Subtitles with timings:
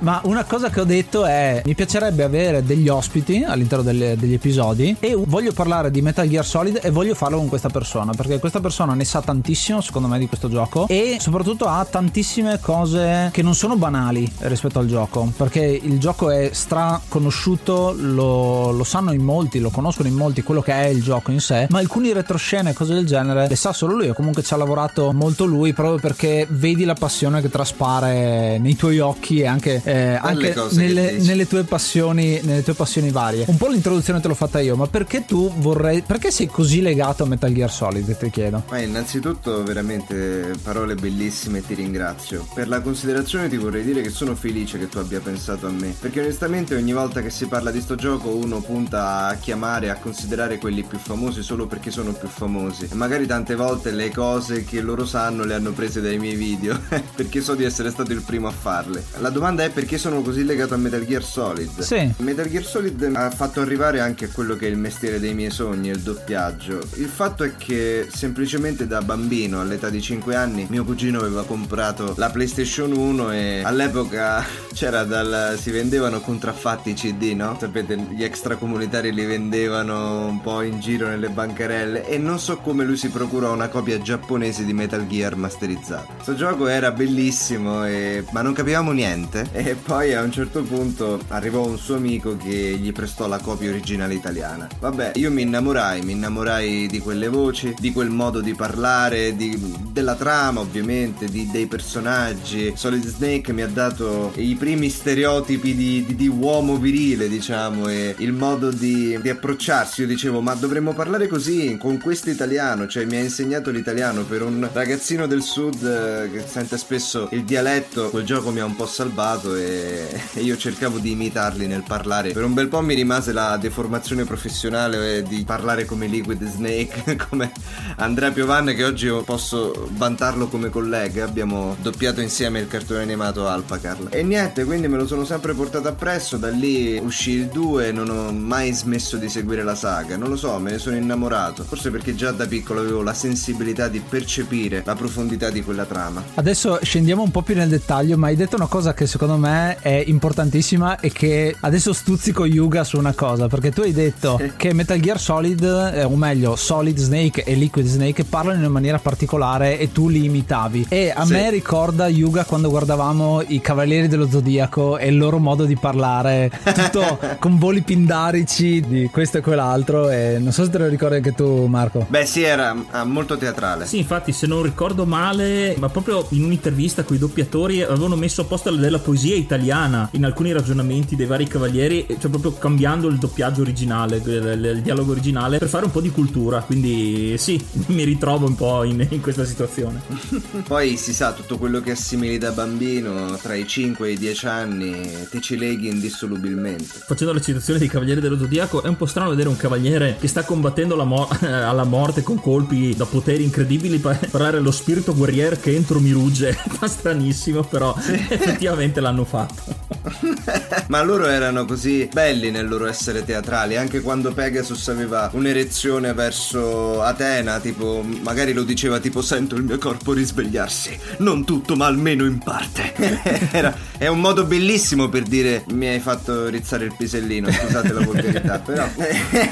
[0.00, 4.32] Ma una cosa che ho detto è: mi piacerebbe avere degli ospiti all'interno delle, degli
[4.32, 8.38] episodi e voglio parlare di Metal Gear Solid e voglio farlo con questa persona perché
[8.38, 13.28] questa persona ne sa tantissimo, secondo me, di questo gioco e soprattutto ha tantissime cose
[13.32, 18.84] che non sono banali rispetto al gioco perché il gioco è stra conosciuto, lo, lo
[18.84, 21.78] sanno in molti, lo conoscono in molti quello che è il gioco in sé, ma
[21.78, 25.12] alcuni retroscene e cose del genere le sa solo lui o comunque ci ha lavorato
[25.12, 30.14] molto lui proprio perché vedi la passione che traspare nei tuoi occhi e anche eh,
[30.14, 33.44] anche nelle, nelle, tue passioni, nelle tue passioni varie.
[33.48, 36.02] Un po' l'introduzione te l'ho fatta io, ma perché tu vorrei.
[36.02, 38.16] Perché sei così legato a Metal Gear Solid?
[38.16, 38.62] Ti chiedo.
[38.70, 42.46] Ma innanzitutto, veramente parole bellissime e ti ringrazio.
[42.54, 45.94] Per la considerazione ti vorrei dire che sono felice che tu abbia pensato a me.
[45.98, 49.96] Perché onestamente ogni volta che si parla di sto gioco uno punta a chiamare, a
[49.96, 52.88] considerare quelli più famosi solo perché sono più famosi.
[52.90, 56.78] E magari tante volte le cose che loro sanno le hanno prese dai miei video.
[57.16, 59.04] perché so di essere stato il primo a farle.
[59.18, 61.80] La domanda è perché sono così legato a Metal Gear Solid.
[61.80, 62.12] Sì.
[62.18, 65.50] Metal Gear Solid ha fatto arrivare anche a quello che è il mestiere dei miei
[65.50, 66.80] sogni, il doppiaggio.
[66.94, 72.14] Il fatto è che semplicemente da bambino, all'età di 5 anni, mio cugino aveva comprato
[72.16, 77.56] la PlayStation 1 e all'epoca c'era dal si vendevano contraffatti CD, no?
[77.58, 82.84] Sapete, gli extracomunitari li vendevano un po' in giro nelle bancarelle e non so come
[82.84, 86.12] lui si procurò una copia giapponese di Metal Gear masterizzata.
[86.14, 88.24] Questo gioco era bellissimo e...
[88.30, 92.36] ma non capivamo niente e e poi a un certo punto arrivò un suo amico
[92.36, 94.66] che gli prestò la copia originale italiana.
[94.80, 99.56] Vabbè, io mi innamorai, mi innamorai di quelle voci, di quel modo di parlare, di,
[99.92, 102.72] della trama ovviamente, di, dei personaggi.
[102.74, 108.32] Solid Snake mi ha dato i primi stereotipi di, di, uomo virile, diciamo, e il
[108.32, 110.00] modo di, approcciarsi.
[110.00, 114.42] Io dicevo, ma dovremmo parlare così, con questo italiano, cioè mi ha insegnato l'italiano per
[114.42, 118.74] un ragazzino del sud eh, che sente spesso il dialetto, quel gioco mi ha un
[118.74, 122.32] po' salvato e, io cercavo di imitarli nel parlare.
[122.32, 127.52] Per un bel po' mi rimase la deformazione professionale di parlare come Liquid Snake, come
[127.96, 131.24] Andrea Piovanne che oggi posso vantarlo come collega.
[131.24, 134.08] Abbiamo doppiato insieme il cartone animato Alpacar.
[134.10, 137.92] E niente, quindi me lo sono sempre portato appresso, da lì uscì il 2 e
[137.92, 140.16] non ho mai smesso di seguire la saga.
[140.16, 141.64] Non lo so, me ne sono innamorato.
[141.64, 146.22] Forse perché già da piccolo avevo la sensibilità di percepire la profondità di quella trama.
[146.34, 149.39] Adesso scendiamo un po' più nel dettaglio, ma hai detto una cosa che secondo me
[149.46, 154.52] è importantissima e che adesso stuzzico Yuga su una cosa, perché tu hai detto sì.
[154.56, 155.62] che Metal Gear Solid,
[155.94, 160.24] eh, o meglio Solid Snake e Liquid Snake parlano in maniera particolare e tu li
[160.24, 160.86] imitavi.
[160.88, 161.32] E a sì.
[161.32, 166.50] me ricorda Yuga quando guardavamo i Cavalieri dello Zodiaco e il loro modo di parlare,
[166.74, 170.10] tutto con voli pindarici di questo e quell'altro.
[170.10, 172.06] E non so se te lo ricordi anche tu, Marco.
[172.08, 173.86] Beh, sì, era ah, molto teatrale.
[173.86, 178.42] Sì, infatti, se non ricordo male, ma proprio in un'intervista con i doppiatori avevano messo
[178.42, 183.16] a posto della poesia italiana in alcuni ragionamenti dei vari cavalieri, cioè proprio cambiando il
[183.16, 186.60] doppiaggio originale, il, il dialogo originale, per fare un po' di cultura.
[186.60, 190.00] Quindi, sì, mi ritrovo un po' in, in questa situazione.
[190.66, 194.46] Poi si sa, tutto quello che assimili da bambino, tra i 5 e i 10
[194.46, 196.84] anni, ti ci leghi indissolubilmente.
[197.06, 200.28] Facendo la citazione dei Cavalieri dello Zodiaco, è un po' strano vedere un cavaliere che
[200.28, 205.14] sta combattendo la mo- alla morte con colpi da poteri incredibili per parlare lo spirito
[205.14, 206.52] guerrier che entro mi rugge.
[206.52, 208.12] Fa stranissimo, però sì.
[208.12, 209.88] effettivamente l'hanno fatto.
[210.88, 217.02] Ma loro erano così belli nel loro essere teatrali, anche quando Pegasus aveva un'erezione verso
[217.02, 222.24] Atena, tipo magari lo diceva tipo sento il mio corpo risvegliarsi, non tutto ma almeno
[222.24, 222.92] in parte.
[223.52, 228.00] Era, è un modo bellissimo per dire mi hai fatto rizzare il pisellino, scusate la
[228.04, 228.88] volgarità, però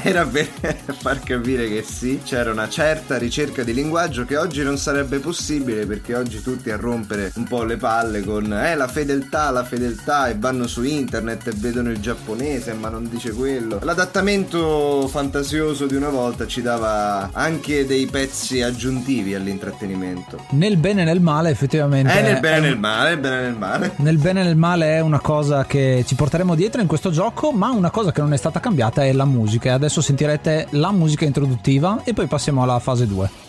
[0.03, 0.47] era per
[0.99, 5.85] far capire che sì, c'era una certa ricerca di linguaggio che oggi non sarebbe possibile
[5.85, 10.27] perché oggi tutti a rompere un po' le palle con eh la fedeltà, la fedeltà
[10.27, 13.79] e vanno su internet e vedono il giapponese ma non dice quello.
[13.81, 20.45] L'adattamento fantasioso di una volta ci dava anche dei pezzi aggiuntivi all'intrattenimento.
[20.51, 22.17] Nel bene e nel male effettivamente.
[22.17, 23.91] Eh, nel bene e nel male, bene nel male.
[23.97, 27.51] Nel bene e nel male è una cosa che ci porteremo dietro in questo gioco,
[27.51, 29.73] ma una cosa che non è stata cambiata è la musica.
[29.73, 33.48] Adesso sentirete la musica introduttiva e poi passiamo alla fase 2.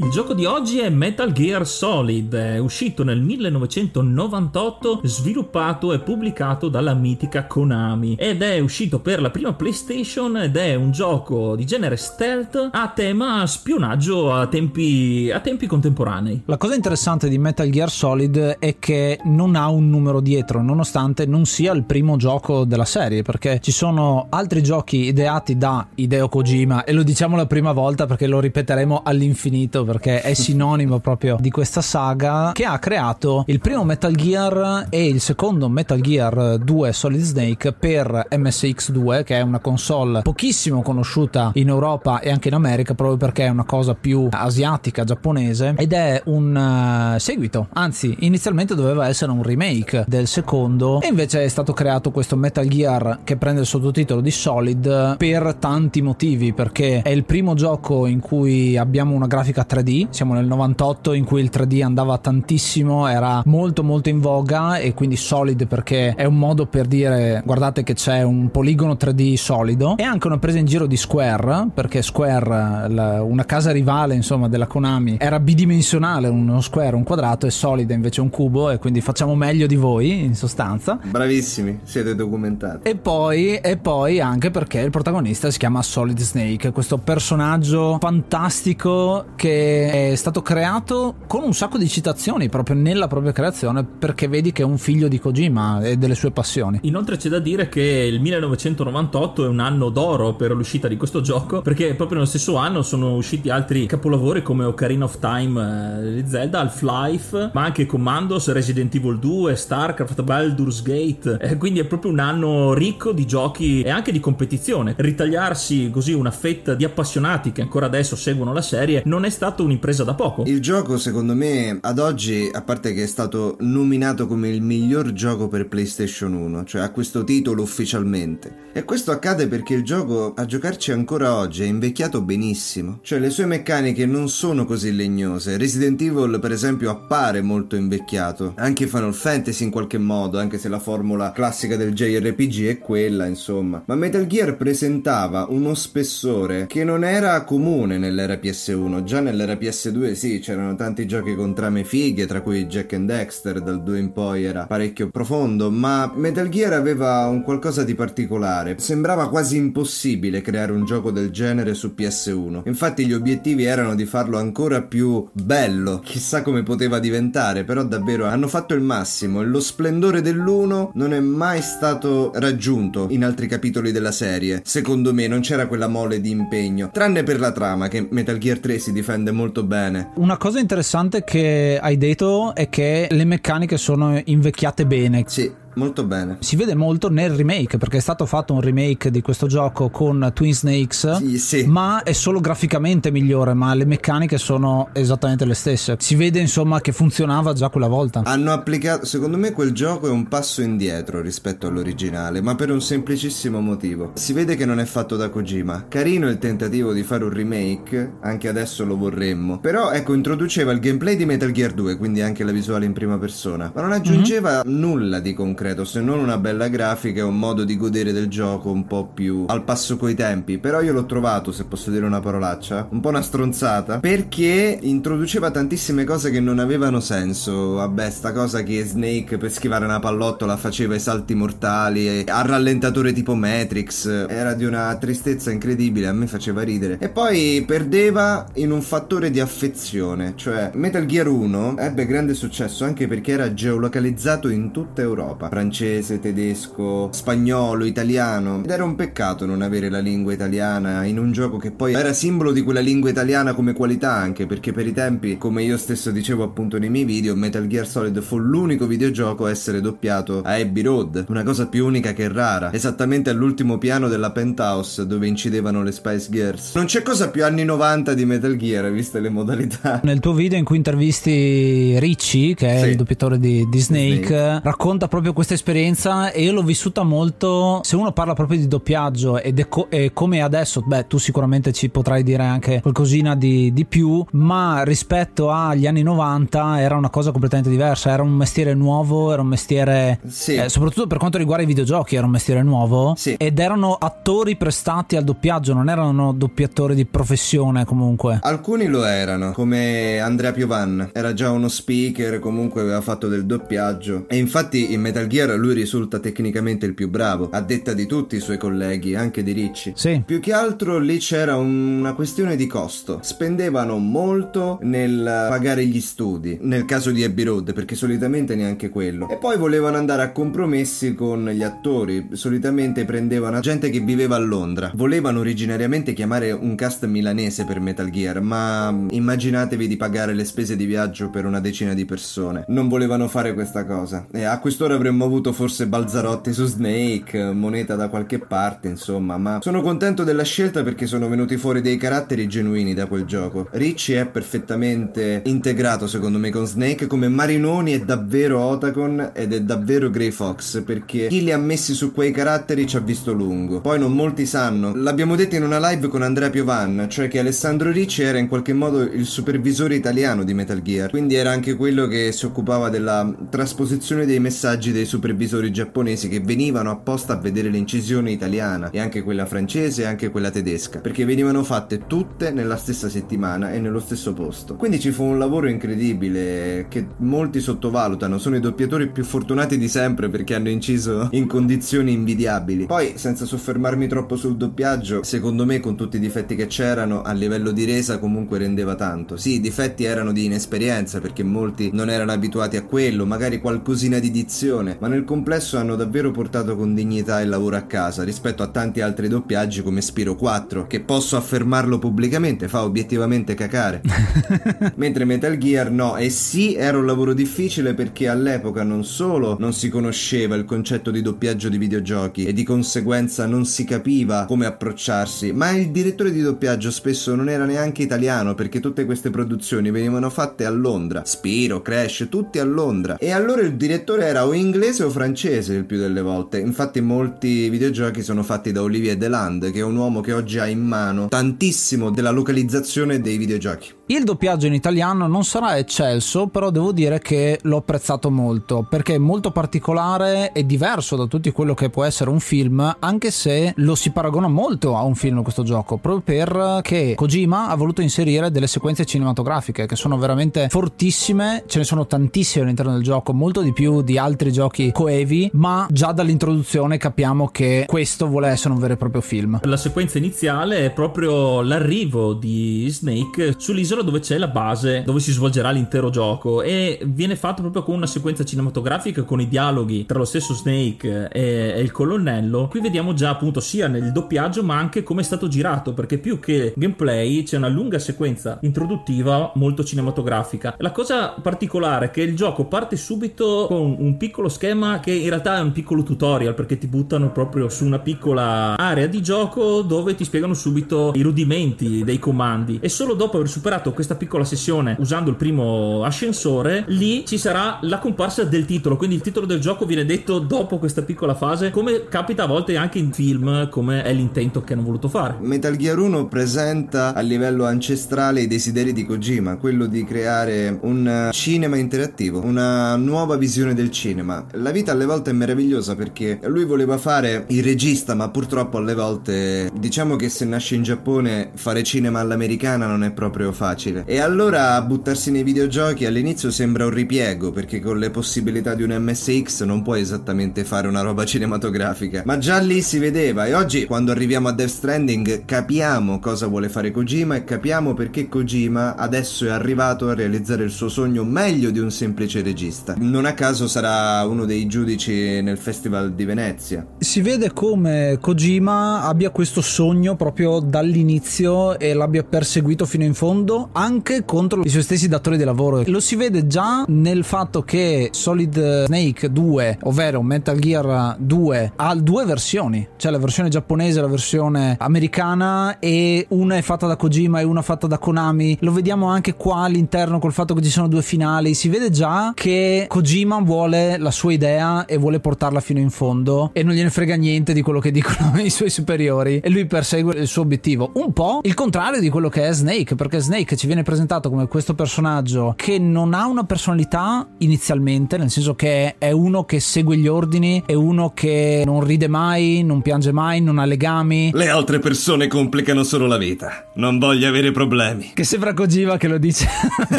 [0.00, 6.94] Il gioco di oggi è Metal Gear Solid, uscito nel 1998, sviluppato e pubblicato dalla
[6.94, 11.96] mitica Konami ed è uscito per la prima PlayStation ed è un gioco di genere
[11.96, 16.42] stealth a tema spionaggio a tempi, a tempi contemporanei.
[16.44, 21.26] La cosa interessante di Metal Gear Solid è che non ha un numero dietro, nonostante
[21.26, 26.28] non sia il primo gioco della serie, perché ci sono altri giochi ideati da Hideo
[26.28, 31.38] Kojima e lo diciamo la prima volta perché lo ripeteremo all'infinito perché è sinonimo proprio
[31.40, 36.58] di questa saga, che ha creato il primo Metal Gear e il secondo Metal Gear
[36.58, 42.48] 2 Solid Snake per MSX2, che è una console pochissimo conosciuta in Europa e anche
[42.48, 47.68] in America, proprio perché è una cosa più asiatica, giapponese, ed è un uh, seguito,
[47.72, 52.66] anzi inizialmente doveva essere un remake del secondo e invece è stato creato questo Metal
[52.66, 58.04] Gear che prende il sottotitolo di Solid per tanti motivi, perché è il primo gioco
[58.04, 62.18] in cui abbiamo una grafica 3 3D, siamo nel 98 in cui il 3D andava
[62.18, 67.42] tantissimo, era molto molto in voga e quindi solid perché è un modo per dire
[67.44, 71.68] guardate che c'è un poligono 3D solido e anche una presa in giro di Square
[71.72, 77.46] perché Square, la, una casa rivale insomma della Konami, era bidimensionale, uno square, un quadrato
[77.46, 80.98] e solida invece un cubo e quindi facciamo meglio di voi in sostanza.
[81.02, 82.88] Bravissimi, siete documentati.
[82.88, 89.26] E poi, e poi anche perché il protagonista si chiama Solid Snake, questo personaggio fantastico
[89.36, 89.67] che
[90.10, 94.62] è stato creato con un sacco di citazioni proprio nella propria creazione perché vedi che
[94.62, 96.80] è un figlio di Kojima e delle sue passioni.
[96.82, 101.20] Inoltre c'è da dire che il 1998 è un anno d'oro per l'uscita di questo
[101.20, 106.22] gioco perché proprio nello stesso anno sono usciti altri capolavori come Ocarina of Time eh,
[106.22, 111.38] di Zelda, Half-Life, ma anche Commandos, Resident Evil 2, StarCraft, Baldur's Gate.
[111.40, 114.94] Eh, quindi è proprio un anno ricco di giochi e anche di competizione.
[114.96, 119.62] Ritagliarsi così una fetta di appassionati che ancora adesso seguono la serie non è stata
[119.64, 120.44] un'impresa da poco.
[120.46, 125.12] Il gioco, secondo me, ad oggi, a parte che è stato nominato come il miglior
[125.12, 128.66] gioco per PlayStation 1, cioè ha questo titolo ufficialmente.
[128.72, 133.00] E questo accade perché il gioco, a giocarci ancora oggi, è invecchiato benissimo.
[133.02, 135.56] Cioè le sue meccaniche non sono così legnose.
[135.56, 138.52] Resident Evil, per esempio, appare molto invecchiato.
[138.56, 143.26] Anche Final Fantasy in qualche modo, anche se la formula classica del JRPG è quella,
[143.26, 143.82] insomma.
[143.86, 149.02] Ma Metal Gear presentava uno spessore che non era comune nell'era PS1.
[149.02, 153.60] Già nell'era PS2 sì, c'erano tanti giochi con trame fighe, tra cui Jack and Dexter,
[153.60, 158.76] dal 2 in poi era parecchio profondo, ma Metal Gear aveva un qualcosa di particolare.
[158.78, 162.62] Sembrava quasi impossibile creare un gioco del genere su PS1.
[162.64, 168.26] Infatti gli obiettivi erano di farlo ancora più bello, chissà come poteva diventare, però davvero
[168.26, 173.46] hanno fatto il massimo e lo splendore dell'1 non è mai stato raggiunto in altri
[173.46, 174.62] capitoli della serie.
[174.64, 178.58] Secondo me non c'era quella mole di impegno, tranne per la trama che Metal Gear
[178.58, 180.10] 3 si difende molto bene.
[180.14, 185.24] Una cosa interessante che hai detto è che le meccaniche sono invecchiate bene.
[185.26, 186.36] Sì molto bene.
[186.40, 190.30] Si vede molto nel remake perché è stato fatto un remake di questo gioco con
[190.34, 191.64] Twin Snakes, sì, sì.
[191.66, 195.96] ma è solo graficamente migliore, ma le meccaniche sono esattamente le stesse.
[195.98, 198.22] Si vede insomma che funzionava già quella volta.
[198.24, 202.82] Hanno applicato, secondo me quel gioco è un passo indietro rispetto all'originale, ma per un
[202.82, 204.12] semplicissimo motivo.
[204.14, 205.86] Si vede che non è fatto da Kojima.
[205.88, 209.60] Carino il tentativo di fare un remake, anche adesso lo vorremmo.
[209.60, 213.16] Però ecco, introduceva il gameplay di Metal Gear 2, quindi anche la visuale in prima
[213.18, 214.78] persona, ma non aggiungeva mm-hmm.
[214.78, 218.28] nulla di concreto concreto, se non una bella grafica e un modo di godere del
[218.28, 220.58] gioco un po' più al passo coi tempi.
[220.58, 225.50] Però io l'ho trovato, se posso dire una parolaccia, un po' una stronzata, perché introduceva
[225.50, 227.74] tantissime cose che non avevano senso.
[227.74, 233.12] Vabbè, sta cosa che Snake per schivare una pallottola faceva i salti mortali, a rallentatore
[233.12, 236.98] tipo Matrix, era di una tristezza incredibile, a me faceva ridere.
[237.00, 242.84] E poi perdeva in un fattore di affezione, cioè Metal Gear 1 ebbe grande successo
[242.84, 248.60] anche perché era geolocalizzato in tutta Europa francese, tedesco, spagnolo, italiano.
[248.62, 252.12] Ed era un peccato non avere la lingua italiana in un gioco che poi era
[252.12, 256.12] simbolo di quella lingua italiana come qualità anche, perché per i tempi, come io stesso
[256.12, 260.54] dicevo appunto nei miei video, Metal Gear Solid fu l'unico videogioco a essere doppiato a
[260.54, 265.82] Abbey Road, una cosa più unica che rara, esattamente all'ultimo piano della penthouse dove incidevano
[265.82, 266.74] le Spice Girls.
[266.76, 270.02] Non c'è cosa più anni 90 di Metal Gear, viste le modalità.
[270.04, 272.88] Nel tuo video in cui intervisti Ricci, che è sì.
[272.90, 277.80] il doppiatore di, di Snake, Snake, racconta proprio questa esperienza e io l'ho vissuta molto.
[277.82, 281.72] Se uno parla proprio di doppiaggio ed è, co- è come adesso, beh, tu sicuramente
[281.72, 287.08] ci potrai dire anche qualcosina di, di più, ma rispetto agli anni 90 era una
[287.08, 288.10] cosa completamente diversa.
[288.10, 290.56] Era un mestiere nuovo, era un mestiere, sì.
[290.56, 293.14] eh, soprattutto per quanto riguarda i videogiochi, era un mestiere nuovo.
[293.16, 293.34] Sì.
[293.38, 298.40] Ed erano attori prestati al doppiaggio, non erano doppiatori di professione comunque.
[298.42, 304.26] Alcuni lo erano, come Andrea Piovan, era già uno speaker, comunque aveva fatto del doppiaggio.
[304.28, 308.36] E infatti in Metal Gear lui risulta tecnicamente il più bravo, a detta di tutti
[308.36, 309.92] i suoi colleghi, anche di Ricci.
[309.94, 310.22] Sì.
[310.24, 313.20] Più che altro lì c'era una questione di costo.
[313.22, 319.28] Spendevano molto nel pagare gli studi, nel caso di Abbey Road, perché solitamente neanche quello.
[319.28, 324.40] E poi volevano andare a compromessi con gli attori, solitamente prendevano gente che viveva a
[324.40, 324.90] Londra.
[324.94, 330.76] Volevano originariamente chiamare un cast milanese per Metal Gear, ma immaginatevi di pagare le spese
[330.76, 332.64] di viaggio per una decina di persone.
[332.68, 334.26] Non volevano fare questa cosa.
[334.32, 339.58] E a quest'ora avremmo avuto forse Balzarotti su Snake, moneta da qualche parte, insomma, ma
[339.60, 343.68] sono contento della scelta perché sono venuti fuori dei caratteri genuini da quel gioco.
[343.72, 349.62] Ricci è perfettamente integrato secondo me con Snake come Marinoni è davvero Otacon ed è
[349.62, 353.80] davvero Grey Fox perché chi li ha messi su quei caratteri ci ha visto lungo.
[353.80, 357.90] Poi non molti sanno, l'abbiamo detto in una live con Andrea Piovan, cioè che Alessandro
[357.90, 362.06] Ricci era in qualche modo il supervisore italiano di Metal Gear, quindi era anche quello
[362.06, 367.68] che si occupava della trasposizione dei messaggi dei supervisori giapponesi che venivano apposta a vedere
[367.68, 372.76] l'incisione italiana e anche quella francese e anche quella tedesca, perché venivano fatte tutte nella
[372.76, 374.76] stessa settimana e nello stesso posto.
[374.76, 379.88] Quindi ci fu un lavoro incredibile che molti sottovalutano, sono i doppiatori più fortunati di
[379.88, 382.86] sempre perché hanno inciso in condizioni invidiabili.
[382.86, 387.32] Poi, senza soffermarmi troppo sul doppiaggio, secondo me con tutti i difetti che c'erano, a
[387.32, 389.36] livello di resa comunque rendeva tanto.
[389.36, 394.18] Sì, i difetti erano di inesperienza perché molti non erano abituati a quello, magari qualcosina
[394.18, 398.62] di dizione, ma nel complesso hanno davvero portato con dignità il lavoro a casa rispetto
[398.62, 404.02] a tanti altri doppiaggi come Spiro 4, che posso affermarlo pubblicamente, fa obiettivamente cacare.
[404.96, 409.72] Mentre Metal Gear no, e sì era un lavoro difficile perché all'epoca non solo non
[409.72, 414.66] si conosceva il concetto di doppiaggio di videogiochi e di conseguenza non si capiva come
[414.66, 419.90] approcciarsi, ma il direttore di doppiaggio spesso non era neanche italiano perché tutte queste produzioni
[419.90, 421.22] venivano fatte a Londra.
[421.24, 423.16] Spiro, Crash, tutti a Londra.
[423.18, 426.58] E allora il direttore era o inglese o francese il più delle volte.
[426.58, 430.66] Infatti molti videogiochi sono fatti da Olivier Deland, che è un uomo che oggi ha
[430.66, 433.97] in mano tantissimo della localizzazione dei videogiochi.
[434.10, 439.16] Il doppiaggio in italiano non sarà eccelso, però devo dire che l'ho apprezzato molto perché
[439.16, 443.74] è molto particolare e diverso da tutto quello che può essere un film, anche se
[443.76, 448.50] lo si paragona molto a un film questo gioco, proprio perché Kojima ha voluto inserire
[448.50, 453.60] delle sequenze cinematografiche che sono veramente fortissime, ce ne sono tantissime all'interno del gioco, molto
[453.60, 458.80] di più di altri giochi coevi, ma già dall'introduzione capiamo che questo vuole essere un
[458.80, 459.60] vero e proprio film.
[459.64, 465.20] La sequenza iniziale è proprio l'arrivo di Snake sull'isola isola dove c'è la base dove
[465.20, 470.06] si svolgerà l'intero gioco e viene fatto proprio con una sequenza cinematografica con i dialoghi
[470.06, 472.68] tra lo stesso Snake e, e il colonnello.
[472.68, 476.38] Qui vediamo già appunto sia nel doppiaggio ma anche come è stato girato perché più
[476.38, 480.74] che gameplay c'è una lunga sequenza introduttiva molto cinematografica.
[480.78, 485.28] La cosa particolare è che il gioco parte subito con un piccolo schema che in
[485.28, 489.82] realtà è un piccolo tutorial perché ti buttano proprio su una piccola area di gioco
[489.82, 494.14] dove ti spiegano subito i rudimenti dei comandi e solo dopo aver superato fatto questa
[494.14, 498.96] piccola sessione usando il primo ascensore, lì ci sarà la comparsa del titolo.
[498.96, 502.76] Quindi il titolo del gioco viene detto dopo questa piccola fase, come capita a volte
[502.76, 505.36] anche in film, come è l'intento che hanno voluto fare.
[505.40, 511.28] Metal Gear 1 presenta a livello ancestrale i desideri di Kojima, quello di creare un
[511.32, 514.44] cinema interattivo, una nuova visione del cinema.
[514.52, 518.94] La vita alle volte è meravigliosa perché lui voleva fare il regista, ma purtroppo alle
[518.94, 524.02] volte diciamo che se nasce in Giappone fare cinema all'americana non è proprio facile facile.
[524.06, 528.90] E allora buttarsi nei videogiochi all'inizio sembra un ripiego, perché con le possibilità di un
[528.90, 532.22] MSX non puoi esattamente fare una roba cinematografica.
[532.26, 536.68] Ma già lì si vedeva e oggi quando arriviamo a Death Stranding capiamo cosa vuole
[536.68, 541.70] fare Kojima e capiamo perché Kojima adesso è arrivato a realizzare il suo sogno meglio
[541.70, 542.96] di un semplice regista.
[542.98, 546.86] Non a caso sarà uno dei giudici nel Festival di Venezia.
[546.98, 553.67] Si vede come Kojima abbia questo sogno proprio dall'inizio e l'abbia perseguito fino in fondo
[553.72, 555.82] anche contro i suoi stessi datori di lavoro.
[555.86, 561.94] Lo si vede già nel fatto che Solid Snake 2, ovvero Metal Gear 2, ha
[561.94, 566.96] due versioni, cioè la versione giapponese e la versione americana e una è fatta da
[566.96, 568.58] Kojima e una fatta da Konami.
[568.60, 571.54] Lo vediamo anche qua all'interno col fatto che ci sono due finali.
[571.54, 576.50] Si vede già che Kojima vuole la sua idea e vuole portarla fino in fondo
[576.52, 580.14] e non gliene frega niente di quello che dicono i suoi superiori e lui persegue
[580.14, 580.90] il suo obiettivo.
[580.94, 584.46] Un po' il contrario di quello che è Snake, perché Snake ci viene presentato come
[584.46, 589.96] questo personaggio che non ha una personalità inizialmente, nel senso che è uno che segue
[589.96, 594.30] gli ordini, è uno che non ride mai, non piange mai, non ha legami.
[594.32, 596.68] Le altre persone complicano solo la vita.
[596.74, 598.12] Non voglio avere problemi.
[598.14, 599.48] Che sembra Kojima che lo dice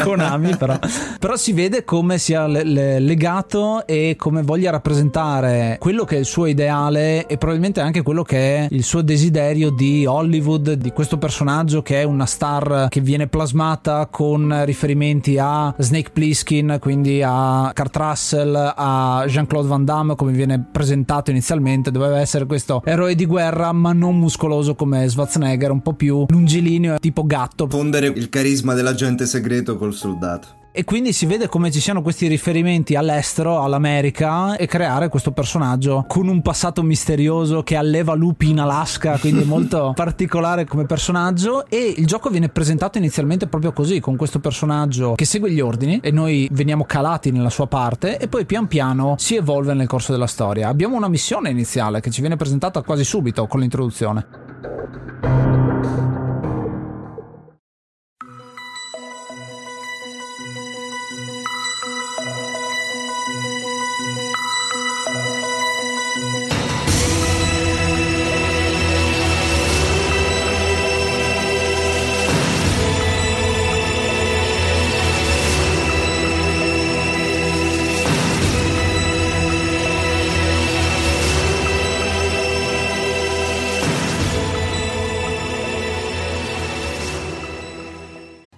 [0.02, 0.78] Konami, però.
[1.18, 6.18] però si vede come sia le- le- legato e come voglia rappresentare quello che è
[6.18, 10.92] il suo ideale e probabilmente anche quello che è il suo desiderio di Hollywood, di
[10.92, 16.76] questo personaggio che è una star che viene plasmata plasmata con riferimenti a Snake Plissken,
[16.78, 22.82] quindi a Kurt Russell, a Jean-Claude Van Damme come viene presentato inizialmente, doveva essere questo
[22.84, 27.66] eroe di guerra ma non muscoloso come Schwarzenegger, un po' più lungilineo, tipo gatto.
[27.66, 30.59] Fondere il carisma dell'agente segreto col soldato.
[30.72, 36.04] E quindi si vede come ci siano questi riferimenti all'estero, all'America, e creare questo personaggio
[36.06, 41.66] con un passato misterioso che alleva lupi in Alaska, quindi molto particolare come personaggio.
[41.66, 45.98] E il gioco viene presentato inizialmente proprio così, con questo personaggio che segue gli ordini
[46.00, 50.12] e noi veniamo calati nella sua parte, e poi pian piano si evolve nel corso
[50.12, 50.68] della storia.
[50.68, 55.59] Abbiamo una missione iniziale che ci viene presentata quasi subito con l'introduzione.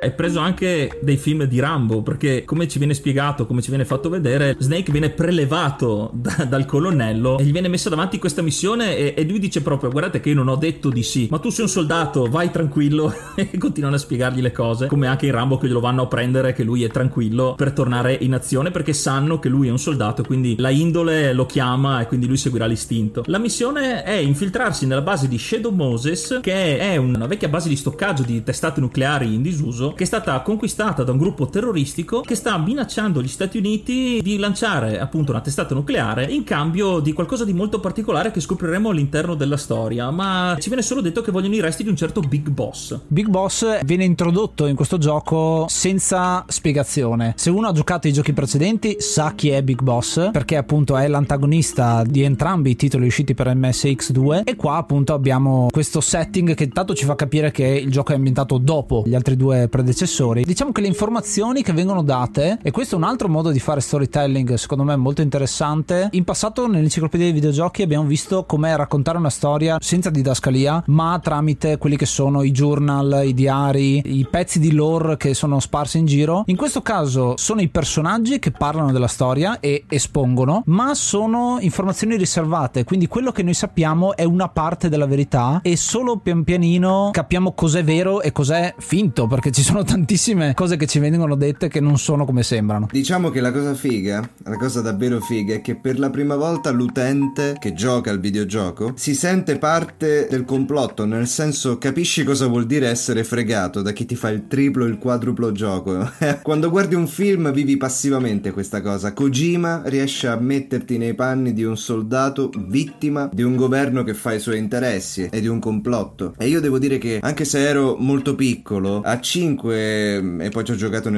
[0.00, 3.84] È preso anche dei film di Rambo, perché come ci viene spiegato, come ci viene
[3.84, 8.96] fatto vedere, Snake viene prelevato da, dal colonnello e gli viene messa davanti questa missione
[8.96, 11.50] e, e, lui dice proprio guardate che io non ho detto di sì, ma tu
[11.50, 15.58] sei un soldato, vai tranquillo e continuano a spiegargli le cose, come anche in Rambo
[15.58, 19.38] che glielo vanno a prendere che lui è tranquillo per tornare in azione perché sanno
[19.38, 23.22] che lui è un soldato, quindi la indole lo chiama e quindi lui seguirà l'istinto.
[23.26, 27.76] La missione è infiltrarsi nella base di Shadow Moses, che è una vecchia base di
[27.76, 32.34] stoccaggio di testate nucleari in disuso che è stata conquistata da un gruppo terroristico che
[32.34, 37.44] sta minacciando gli Stati Uniti di lanciare appunto una testata nucleare in cambio di qualcosa
[37.44, 41.54] di molto particolare che scopriremo all'interno della storia, ma ci viene solo detto che vogliono
[41.54, 42.98] i resti di un certo Big Boss.
[43.08, 47.34] Big Boss viene introdotto in questo gioco senza spiegazione.
[47.36, 51.08] Se uno ha giocato i giochi precedenti sa chi è Big Boss, perché appunto è
[51.08, 56.64] l'antagonista di entrambi i titoli usciti per MSX2 e qua appunto abbiamo questo setting che
[56.64, 60.44] intanto ci fa capire che il gioco è ambientato dopo gli altri due precedenti predecessori.
[60.44, 63.80] Diciamo che le informazioni che vengono date, e questo è un altro modo di fare
[63.80, 66.08] storytelling, secondo me molto interessante.
[66.12, 71.78] In passato nell'enciclopedia dei videogiochi abbiamo visto come raccontare una storia senza didascalia, ma tramite
[71.78, 76.06] quelli che sono i journal, i diari, i pezzi di lore che sono sparsi in
[76.06, 76.42] giro.
[76.46, 82.16] In questo caso sono i personaggi che parlano della storia e espongono, ma sono informazioni
[82.16, 87.10] riservate, quindi quello che noi sappiamo è una parte della verità e solo pian pianino
[87.12, 91.36] capiamo cos'è vero e cos'è finto, perché ci sono sono tantissime cose che ci vengono
[91.36, 92.88] dette che non sono come sembrano.
[92.90, 96.70] Diciamo che la cosa figa, la cosa davvero figa è che per la prima volta
[96.70, 102.66] l'utente che gioca al videogioco si sente parte del complotto, nel senso capisci cosa vuol
[102.66, 106.10] dire essere fregato da chi ti fa il triplo, il quadruplo gioco.
[106.42, 109.12] Quando guardi un film vivi passivamente questa cosa.
[109.12, 114.32] Kojima riesce a metterti nei panni di un soldato vittima di un governo che fa
[114.32, 116.34] i suoi interessi e di un complotto.
[116.36, 120.64] E io devo dire che anche se ero molto piccolo, a 5 5 e poi
[120.64, 121.08] ci ho giocato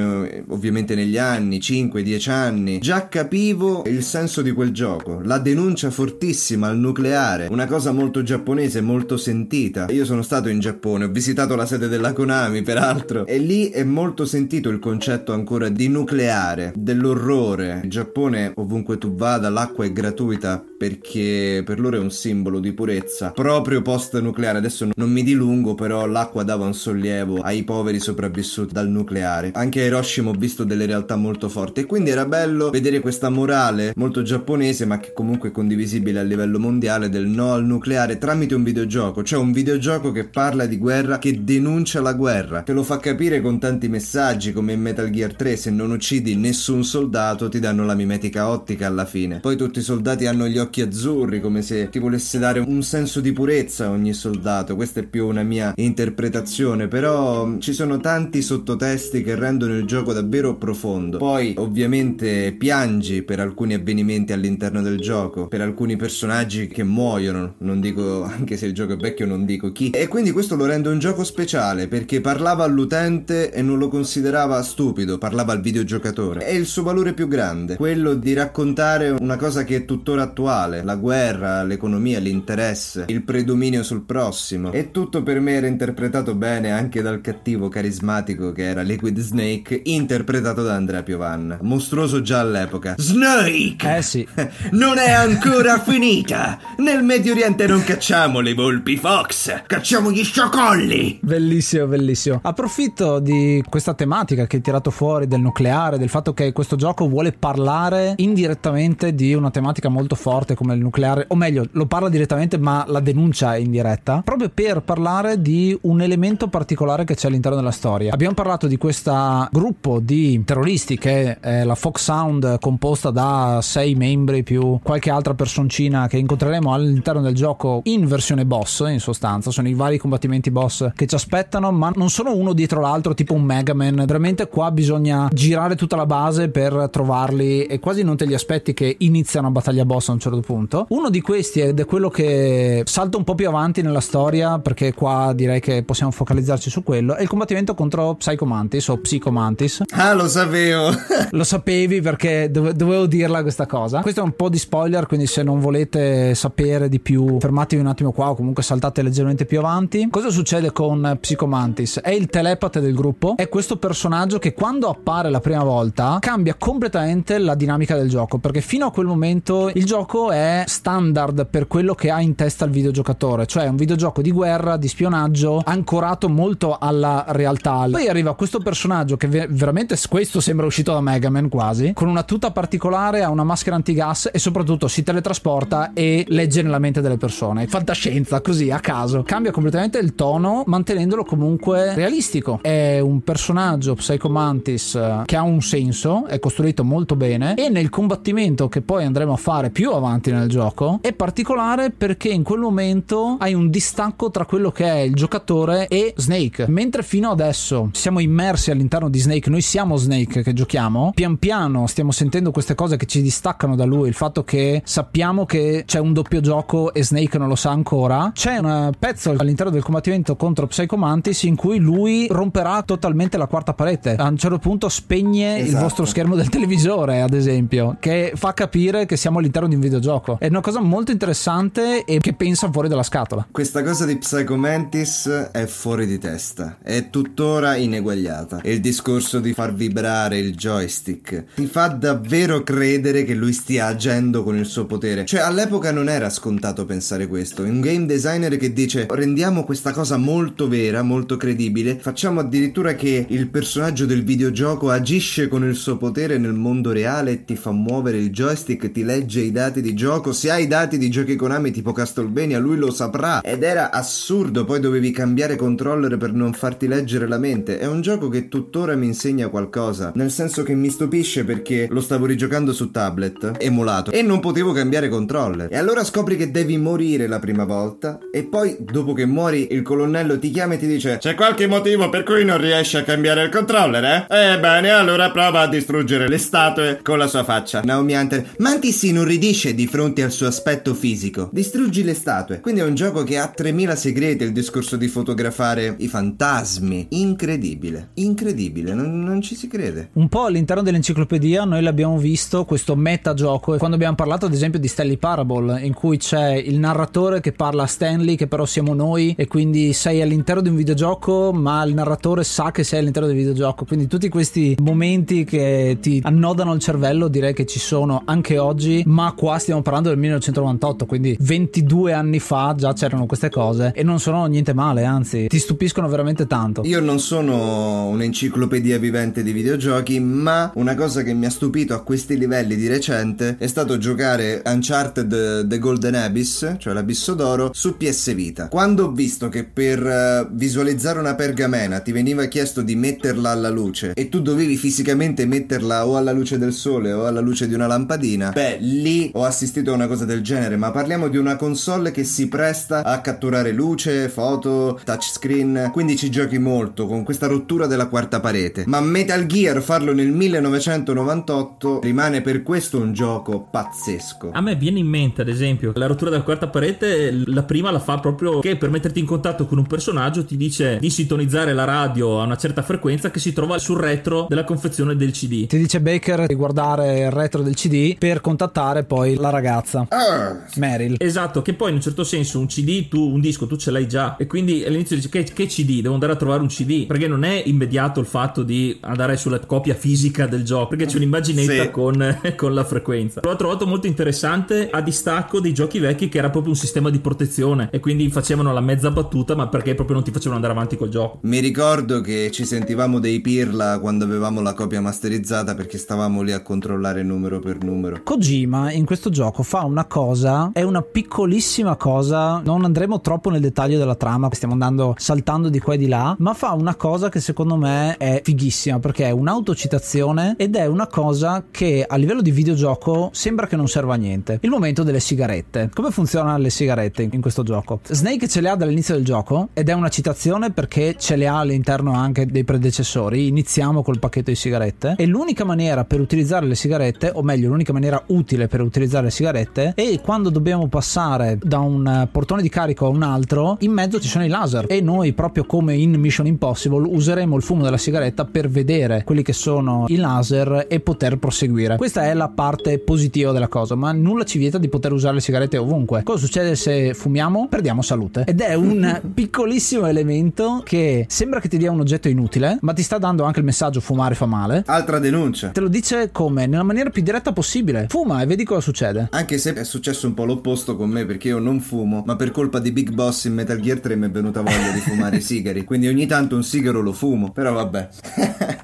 [0.49, 6.67] ovviamente negli anni, 5-10 anni, già capivo il senso di quel gioco, la denuncia fortissima
[6.67, 9.87] al nucleare, una cosa molto giapponese, molto sentita.
[9.89, 13.83] Io sono stato in Giappone, ho visitato la sede della Konami peraltro e lì è
[13.83, 17.79] molto sentito il concetto ancora di nucleare, dell'orrore.
[17.83, 22.73] In Giappone ovunque tu vada l'acqua è gratuita perché per loro è un simbolo di
[22.73, 24.57] purezza, proprio post nucleare.
[24.57, 29.51] Adesso non mi dilungo, però l'acqua dava un sollievo ai poveri sopravvissuti sopravvissuti dal nucleare.
[29.53, 33.29] Anche a Hiroshima ho visto delle realtà molto forti e quindi era bello vedere questa
[33.29, 38.17] morale molto giapponese ma che comunque è condivisibile a livello mondiale del no al nucleare
[38.17, 42.73] tramite un videogioco, cioè un videogioco che parla di guerra, che denuncia la guerra, te
[42.73, 46.83] lo fa capire con tanti messaggi come in Metal Gear 3 se non uccidi nessun
[46.83, 49.39] soldato ti danno la mimetica ottica alla fine.
[49.39, 53.19] Poi tutti i soldati hanno gli occhi azzurri come se ti volesse dare un senso
[53.19, 58.43] di purezza ogni soldato, questa è più una mia interpretazione, però ci sono tanti tanti
[58.43, 61.17] sottotesti che rendono il gioco davvero profondo.
[61.17, 67.81] Poi ovviamente piangi per alcuni avvenimenti all'interno del gioco, per alcuni personaggi che muoiono, non
[67.81, 69.89] dico anche se il gioco è vecchio non dico chi.
[69.89, 74.61] E quindi questo lo rende un gioco speciale perché parlava all'utente e non lo considerava
[74.61, 76.45] stupido, parlava al videogiocatore.
[76.45, 80.83] È il suo valore più grande, quello di raccontare una cosa che è tuttora attuale,
[80.83, 84.71] la guerra, l'economia, l'interesse, il predominio sul prossimo.
[84.71, 89.17] E tutto per me era interpretato bene anche dal cattivo carismatico carismatico che era Liquid
[89.19, 91.59] Snake, interpretato da Andrea Piovan.
[91.61, 92.95] Mostruoso già all'epoca.
[92.97, 93.97] Snake!
[93.97, 94.27] Eh sì.
[94.71, 96.59] non è ancora finita!
[96.77, 101.19] Nel Medio Oriente non cacciamo le volpi Fox, cacciamo gli sciacolli!
[101.21, 102.39] Bellissimo, bellissimo.
[102.43, 107.07] Approfitto di questa tematica che hai tirato fuori del nucleare, del fatto che questo gioco
[107.07, 112.09] vuole parlare indirettamente di una tematica molto forte come il nucleare, o meglio, lo parla
[112.09, 117.27] direttamente ma la denuncia è indiretta, proprio per parlare di un elemento particolare che c'è
[117.27, 118.13] all'interno della storia storia.
[118.13, 123.93] Abbiamo parlato di questo gruppo di terroristi che è la Fox Sound composta da sei
[123.95, 129.51] membri più qualche altra personcina che incontreremo all'interno del gioco in versione boss in sostanza.
[129.51, 133.33] Sono i vari combattimenti boss che ci aspettano ma non sono uno dietro l'altro tipo
[133.33, 134.03] un Mega Man.
[134.07, 138.73] Veramente qua bisogna girare tutta la base per trovarli e quasi non te li aspetti
[138.73, 140.85] che iniziano una battaglia boss a un certo punto.
[140.89, 144.93] Uno di questi ed è quello che salta un po' più avanti nella storia perché
[144.93, 148.97] qua direi che possiamo focalizzarci su quello è il combattimento con contro Psycho Mantis o
[148.97, 149.83] Psycho Mantis.
[149.91, 150.89] Ah, lo sapevo.
[151.31, 153.99] lo sapevi perché dove, dovevo dirla questa cosa.
[153.99, 157.87] Questo è un po' di spoiler, quindi se non volete sapere di più, fermatevi un
[157.89, 160.07] attimo qua o comunque saltate leggermente più avanti.
[160.09, 161.99] Cosa succede con Psycho Mantis?
[161.99, 166.55] È il telepate del gruppo, è questo personaggio che quando appare la prima volta cambia
[166.55, 171.67] completamente la dinamica del gioco, perché fino a quel momento il gioco è standard per
[171.67, 176.29] quello che ha in testa il videogiocatore, cioè un videogioco di guerra, di spionaggio, ancorato
[176.29, 177.71] molto alla realtà.
[177.89, 182.23] Poi arriva questo personaggio che veramente questo sembra uscito da Mega Man quasi, con una
[182.23, 187.17] tuta particolare, ha una maschera antigas e soprattutto si teletrasporta e legge nella mente delle
[187.17, 187.67] persone.
[187.67, 189.23] Fantascienza, così a caso.
[189.23, 192.59] Cambia completamente il tono, mantenendolo comunque realistico.
[192.61, 197.69] È un personaggio Psycho Mantis eh, che ha un senso, è costruito molto bene e
[197.69, 202.43] nel combattimento che poi andremo a fare più avanti nel gioco è particolare perché in
[202.43, 206.65] quel momento hai un distacco tra quello che è il giocatore e Snake.
[206.67, 211.87] Mentre fino adesso siamo immersi all'interno di Snake, noi siamo Snake che giochiamo, pian piano
[211.87, 215.99] stiamo sentendo queste cose che ci distaccano da lui, il fatto che sappiamo che c'è
[215.99, 218.31] un doppio gioco e Snake non lo sa ancora.
[218.33, 223.47] C'è un pezzo all'interno del combattimento contro Psycho Mantis in cui lui romperà totalmente la
[223.47, 224.15] quarta parete.
[224.15, 225.71] A un certo punto spegne esatto.
[225.71, 229.81] il vostro schermo del televisore, ad esempio, che fa capire che siamo all'interno di un
[229.81, 230.37] videogioco.
[230.39, 233.47] È una cosa molto interessante e che pensa fuori dalla scatola.
[233.51, 237.09] Questa cosa di Psycho Mantis è fuori di testa, è
[237.53, 238.61] tuttora ineguagliata.
[238.61, 243.87] E il discorso di far vibrare il joystick ti fa davvero credere che lui stia
[243.87, 245.25] agendo con il suo potere.
[245.25, 247.61] Cioè, all'epoca non era scontato pensare questo.
[247.61, 253.25] Un game designer che dice rendiamo questa cosa molto vera, molto credibile, facciamo addirittura che
[253.29, 258.17] il personaggio del videogioco agisce con il suo potere nel mondo reale ti fa muovere
[258.17, 260.33] il joystick, ti legge i dati di gioco.
[260.33, 263.41] Se hai i dati di giochi Konami tipo Castlevania, lui lo saprà.
[263.41, 267.77] Ed era assurdo, poi dovevi cambiare controller per non farti leggere la mente.
[267.77, 271.99] È un gioco che tuttora mi insegna qualcosa, nel senso che mi stupisce perché lo
[271.99, 275.67] stavo rigiocando su tablet, emulato, e non potevo cambiare controller.
[275.69, 279.81] E allora scopri che devi morire la prima volta e poi dopo che muori il
[279.81, 283.43] colonnello ti chiama e ti dice c'è qualche motivo per cui non riesci a cambiare
[283.43, 284.53] il controller, eh?
[284.53, 287.81] Ebbene, allora prova a distruggere le statue con la sua faccia.
[287.83, 291.49] Naomi Hunter, Mantis si inorridisce di fronte al suo aspetto fisico.
[291.51, 292.61] Distruggi le statue.
[292.61, 297.07] Quindi è un gioco che ha 3000 segreti il discorso di fotografare i fantasmi.
[297.23, 300.09] Incredibile, incredibile, non, non ci si crede.
[300.13, 304.89] Un po' all'interno dell'enciclopedia noi l'abbiamo visto questo metagioco quando abbiamo parlato ad esempio di
[304.89, 309.33] Stanley Parable in cui c'è il narratore che parla a Stanley che però siamo noi
[309.37, 313.37] e quindi sei all'interno di un videogioco ma il narratore sa che sei all'interno del
[313.37, 318.57] videogioco quindi tutti questi momenti che ti annodano il cervello direi che ci sono anche
[318.57, 323.93] oggi ma qua stiamo parlando del 1998 quindi 22 anni fa già c'erano queste cose
[323.95, 329.43] e non sono niente male anzi ti stupiscono veramente tanto io non sono un'enciclopedia vivente
[329.43, 333.67] di videogiochi ma una cosa che mi ha stupito a questi livelli di recente è
[333.67, 338.67] stato giocare Uncharted The Golden Abyss cioè l'abisso d'oro su PS Vita.
[338.67, 343.69] Quando ho visto che per uh, visualizzare una pergamena ti veniva chiesto di metterla alla
[343.69, 347.73] luce e tu dovevi fisicamente metterla o alla luce del sole o alla luce di
[347.73, 351.55] una lampadina beh lì ho assistito a una cosa del genere ma parliamo di una
[351.55, 357.47] console che si presta a catturare luce foto touchscreen quindi ci giochi molto con questa
[357.47, 363.67] rottura della quarta parete ma Metal Gear farlo nel 1998 rimane per questo un gioco
[363.69, 367.91] pazzesco a me viene in mente ad esempio la rottura della quarta parete la prima
[367.91, 371.73] la fa proprio che per metterti in contatto con un personaggio ti dice di sintonizzare
[371.73, 375.67] la radio a una certa frequenza che si trova sul retro della confezione del CD.
[375.67, 380.63] Ti dice Baker di guardare il retro del CD per contattare poi la ragazza ah.
[380.75, 381.15] Meryl.
[381.17, 384.07] Esatto, che poi in un certo senso un CD, tu un disco, tu ce l'hai
[384.07, 387.27] già e quindi all'inizio dici che, che CD, devo andare a trovare un CD perché
[387.27, 391.83] non è immediato il fatto di andare sulla copia fisica del gioco perché c'è un'immaginetta
[391.83, 391.91] sì.
[391.91, 393.41] con, con la frequenza.
[393.43, 397.19] L'ho trovato molto interessante a distacco dei giochi vecchi che era proprio un sistema di
[397.19, 400.95] protezione e quindi facevano la mezza battuta ma perché proprio non ti facevano andare avanti
[400.95, 401.39] col gioco.
[401.43, 406.51] Mi ricordo che ci sentivamo dei pirla quando avevamo la copia masterizzata perché stavamo lì
[406.51, 408.21] a controllare numero per numero.
[408.23, 413.61] Kojima in questo gioco fa una cosa, è una piccolissima cosa, non andremo troppo nel
[413.61, 417.29] dettaglio della trama, stiamo andando saltando di qua e di là, ma fa una cosa
[417.29, 422.41] che secondo me è fighissima perché è un'autocitazione ed è una cosa che a livello
[422.41, 424.59] di videogioco sembra che non serva a niente.
[424.63, 425.89] Il momento delle sigarette.
[425.93, 428.01] Come funzionano le sigarette in questo gioco?
[428.05, 431.59] Snake ce le ha dall'inizio del gioco ed è una citazione perché ce le ha
[431.59, 433.47] all'interno anche dei predecessori.
[433.47, 437.93] Iniziamo col pacchetto di sigarette e l'unica maniera per utilizzare le sigarette, o meglio, l'unica
[437.93, 443.05] maniera utile per utilizzare le sigarette è quando dobbiamo passare da un portone di carico
[443.05, 446.45] a un altro, in mezzo ci sono i laser e noi proprio come in Mission
[446.45, 450.99] Impossible Impossible useremo il fumo della sigaretta per vedere quelli che sono i laser e
[450.99, 451.97] poter proseguire.
[451.97, 455.41] Questa è la parte positiva della cosa, ma nulla ci vieta di poter usare le
[455.41, 456.23] sigarette ovunque.
[456.23, 457.67] Cosa succede se fumiamo?
[457.69, 458.45] Perdiamo salute.
[458.47, 463.03] Ed è un piccolissimo elemento che sembra che ti dia un oggetto inutile, ma ti
[463.03, 464.83] sta dando anche il messaggio fumare fa male.
[464.87, 465.69] Altra denuncia.
[465.69, 466.65] Te lo dice come?
[466.65, 468.07] Nella maniera più diretta possibile.
[468.09, 469.27] Fuma e vedi cosa succede.
[469.29, 472.49] Anche se è successo un po' l'opposto con me perché io non fumo, ma per
[472.49, 475.41] colpa di Big Boss in Metal Gear 3 mi è venuta voglia di fumare i
[475.43, 475.83] sigari.
[475.83, 478.09] Quindi ogni tanto un sigaro lo fumo, però vabbè.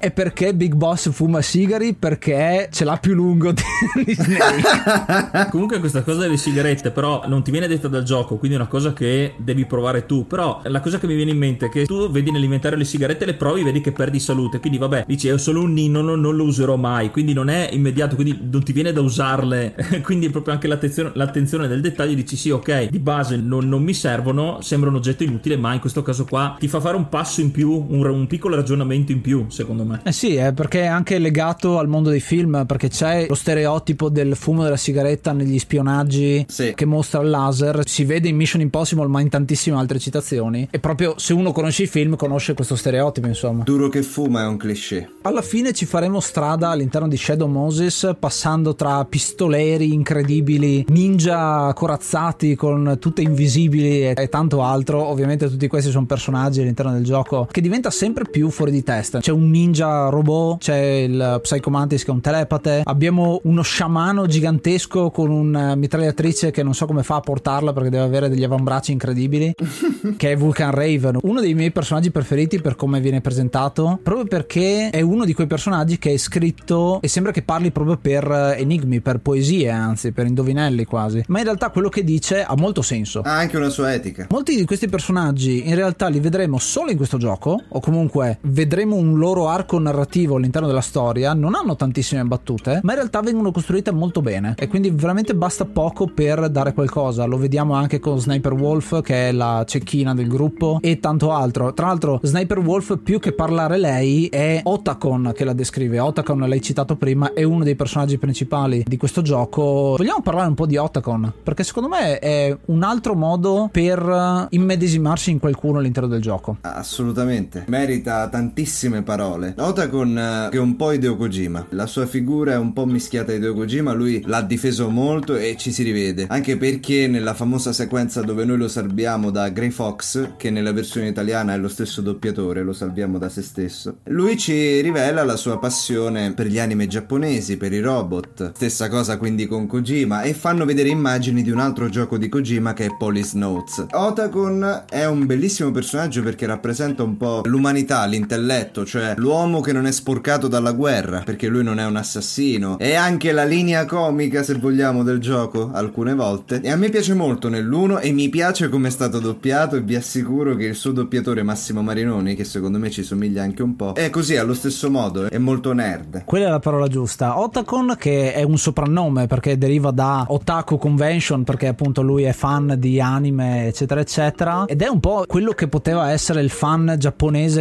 [0.00, 1.94] e perché Big Boss fuma sigari?
[1.94, 5.48] Perché ce l'ha più lungo di Snake.
[5.50, 8.68] Comunque questa cosa delle sigarette però non ti viene detta dal gioco, quindi è una
[8.68, 10.26] cosa che devi provare tu.
[10.26, 13.24] Però la cosa che mi viene in mente è che tu vedi nell'inventario le sigarette,
[13.24, 14.60] le provi, vedi che perdi salute.
[14.60, 17.10] Quindi vabbè, dici è solo un nino, non, non lo userò mai.
[17.10, 19.74] Quindi non è immediato, quindi non ti viene da usarle.
[20.02, 22.14] quindi è proprio anche l'attenzione, l'attenzione del dettaglio.
[22.14, 25.80] Dici sì, ok, di base non, non, mi servono, sembra un oggetto inutile, ma in
[25.80, 29.20] questo caso qua ti fa fare un passo in più, un, un piccolo ragionamento in
[29.20, 30.00] più, secondo me.
[30.04, 34.08] Eh sì, è perché è anche legato al mondo dei film, perché c'è lo stereotipo
[34.08, 36.72] del fumo della sigaretta negli spionaggi sì.
[36.74, 37.82] che mostra il laser.
[37.86, 40.68] Si vede in Mission Impossible, ma in tantissime altre citazioni.
[40.70, 43.64] E proprio se uno conosce i film, conosce questo stereotipo, insomma.
[43.64, 45.08] Duro che fuma è un cliché.
[45.22, 52.54] Alla fine ci faremo strada all'interno di Shadow Moses, passando tra pistoleri incredibili, ninja corazzati
[52.54, 55.02] con tutte invisibili e, e tanto altro.
[55.04, 59.20] Ovviamente tutti questi sono personaggi all'interno del gioco che diventa sempre più fuori di testa.
[59.20, 64.26] C'è un ninja robot, c'è il Psycho Mantis che è un telepate, abbiamo uno sciamano
[64.26, 68.44] gigantesco con una mitragliatrice che non so come fa a portarla perché deve avere degli
[68.44, 69.54] avambracci incredibili,
[70.16, 74.90] che è Vulcan Raven, uno dei miei personaggi preferiti per come viene presentato, proprio perché
[74.90, 79.00] è uno di quei personaggi che è scritto e sembra che parli proprio per enigmi,
[79.00, 81.22] per poesie, anzi, per indovinelli quasi.
[81.28, 83.20] Ma in realtà quello che dice ha molto senso.
[83.20, 84.26] Ha anche una sua etica.
[84.30, 88.96] Molti di questi personaggi in realtà li vedremo solo in questo gioco, o comunque vedremo
[88.96, 93.52] un loro arco narrativo all'interno della storia, non hanno tantissime battute, ma in realtà vengono
[93.52, 97.24] costruite molto bene e quindi veramente basta poco per dare qualcosa.
[97.24, 101.72] Lo vediamo anche con Sniper Wolf, che è la cecchina del gruppo, e tanto altro.
[101.72, 105.98] Tra l'altro, Sniper Wolf, più che parlare lei, è Otacon che la descrive.
[105.98, 109.94] Otacon, l'hai citato prima, è uno dei personaggi principali di questo gioco.
[109.96, 111.32] Vogliamo parlare un po' di Otacon?
[111.42, 116.56] Perché secondo me è un altro modo per immedesimarsi in qualcuno all'interno del gioco.
[116.62, 117.29] Assolutamente,
[117.66, 119.54] merita tantissime parole.
[119.56, 121.66] Otacon eh, che è un po' Hideo Kojima.
[121.70, 125.56] La sua figura è un po' mischiata a Hideo Kojima, lui l'ha difeso molto e
[125.56, 126.26] ci si rivede.
[126.28, 131.08] Anche perché nella famosa sequenza dove noi lo salviamo da Grey Fox, che nella versione
[131.08, 135.58] italiana è lo stesso doppiatore, lo salviamo da se stesso, lui ci rivela la sua
[135.58, 138.52] passione per gli anime giapponesi, per i robot.
[138.54, 142.72] Stessa cosa quindi con Kojima e fanno vedere immagini di un altro gioco di Kojima
[142.72, 143.86] che è Police Notes.
[143.90, 149.84] Otacon è un bellissimo personaggio perché rappresenta un po' l'umanità, l'intelletto, cioè l'uomo che non
[149.84, 152.78] è sporcato dalla guerra, perché lui non è un assassino.
[152.78, 156.62] E anche la linea comica, se vogliamo, del gioco, alcune volte.
[156.62, 159.96] E a me piace molto nell'1 e mi piace come è stato doppiato e vi
[159.96, 163.92] assicuro che il suo doppiatore Massimo Marinoni, che secondo me ci somiglia anche un po',
[163.92, 166.24] è così allo stesso modo, è molto nerd.
[166.24, 167.38] Quella è la parola giusta.
[167.38, 172.76] Otacon che è un soprannome perché deriva da Otaku Convention perché appunto lui è fan
[172.78, 177.08] di anime eccetera eccetera ed è un po' quello che poteva essere il fan giapponese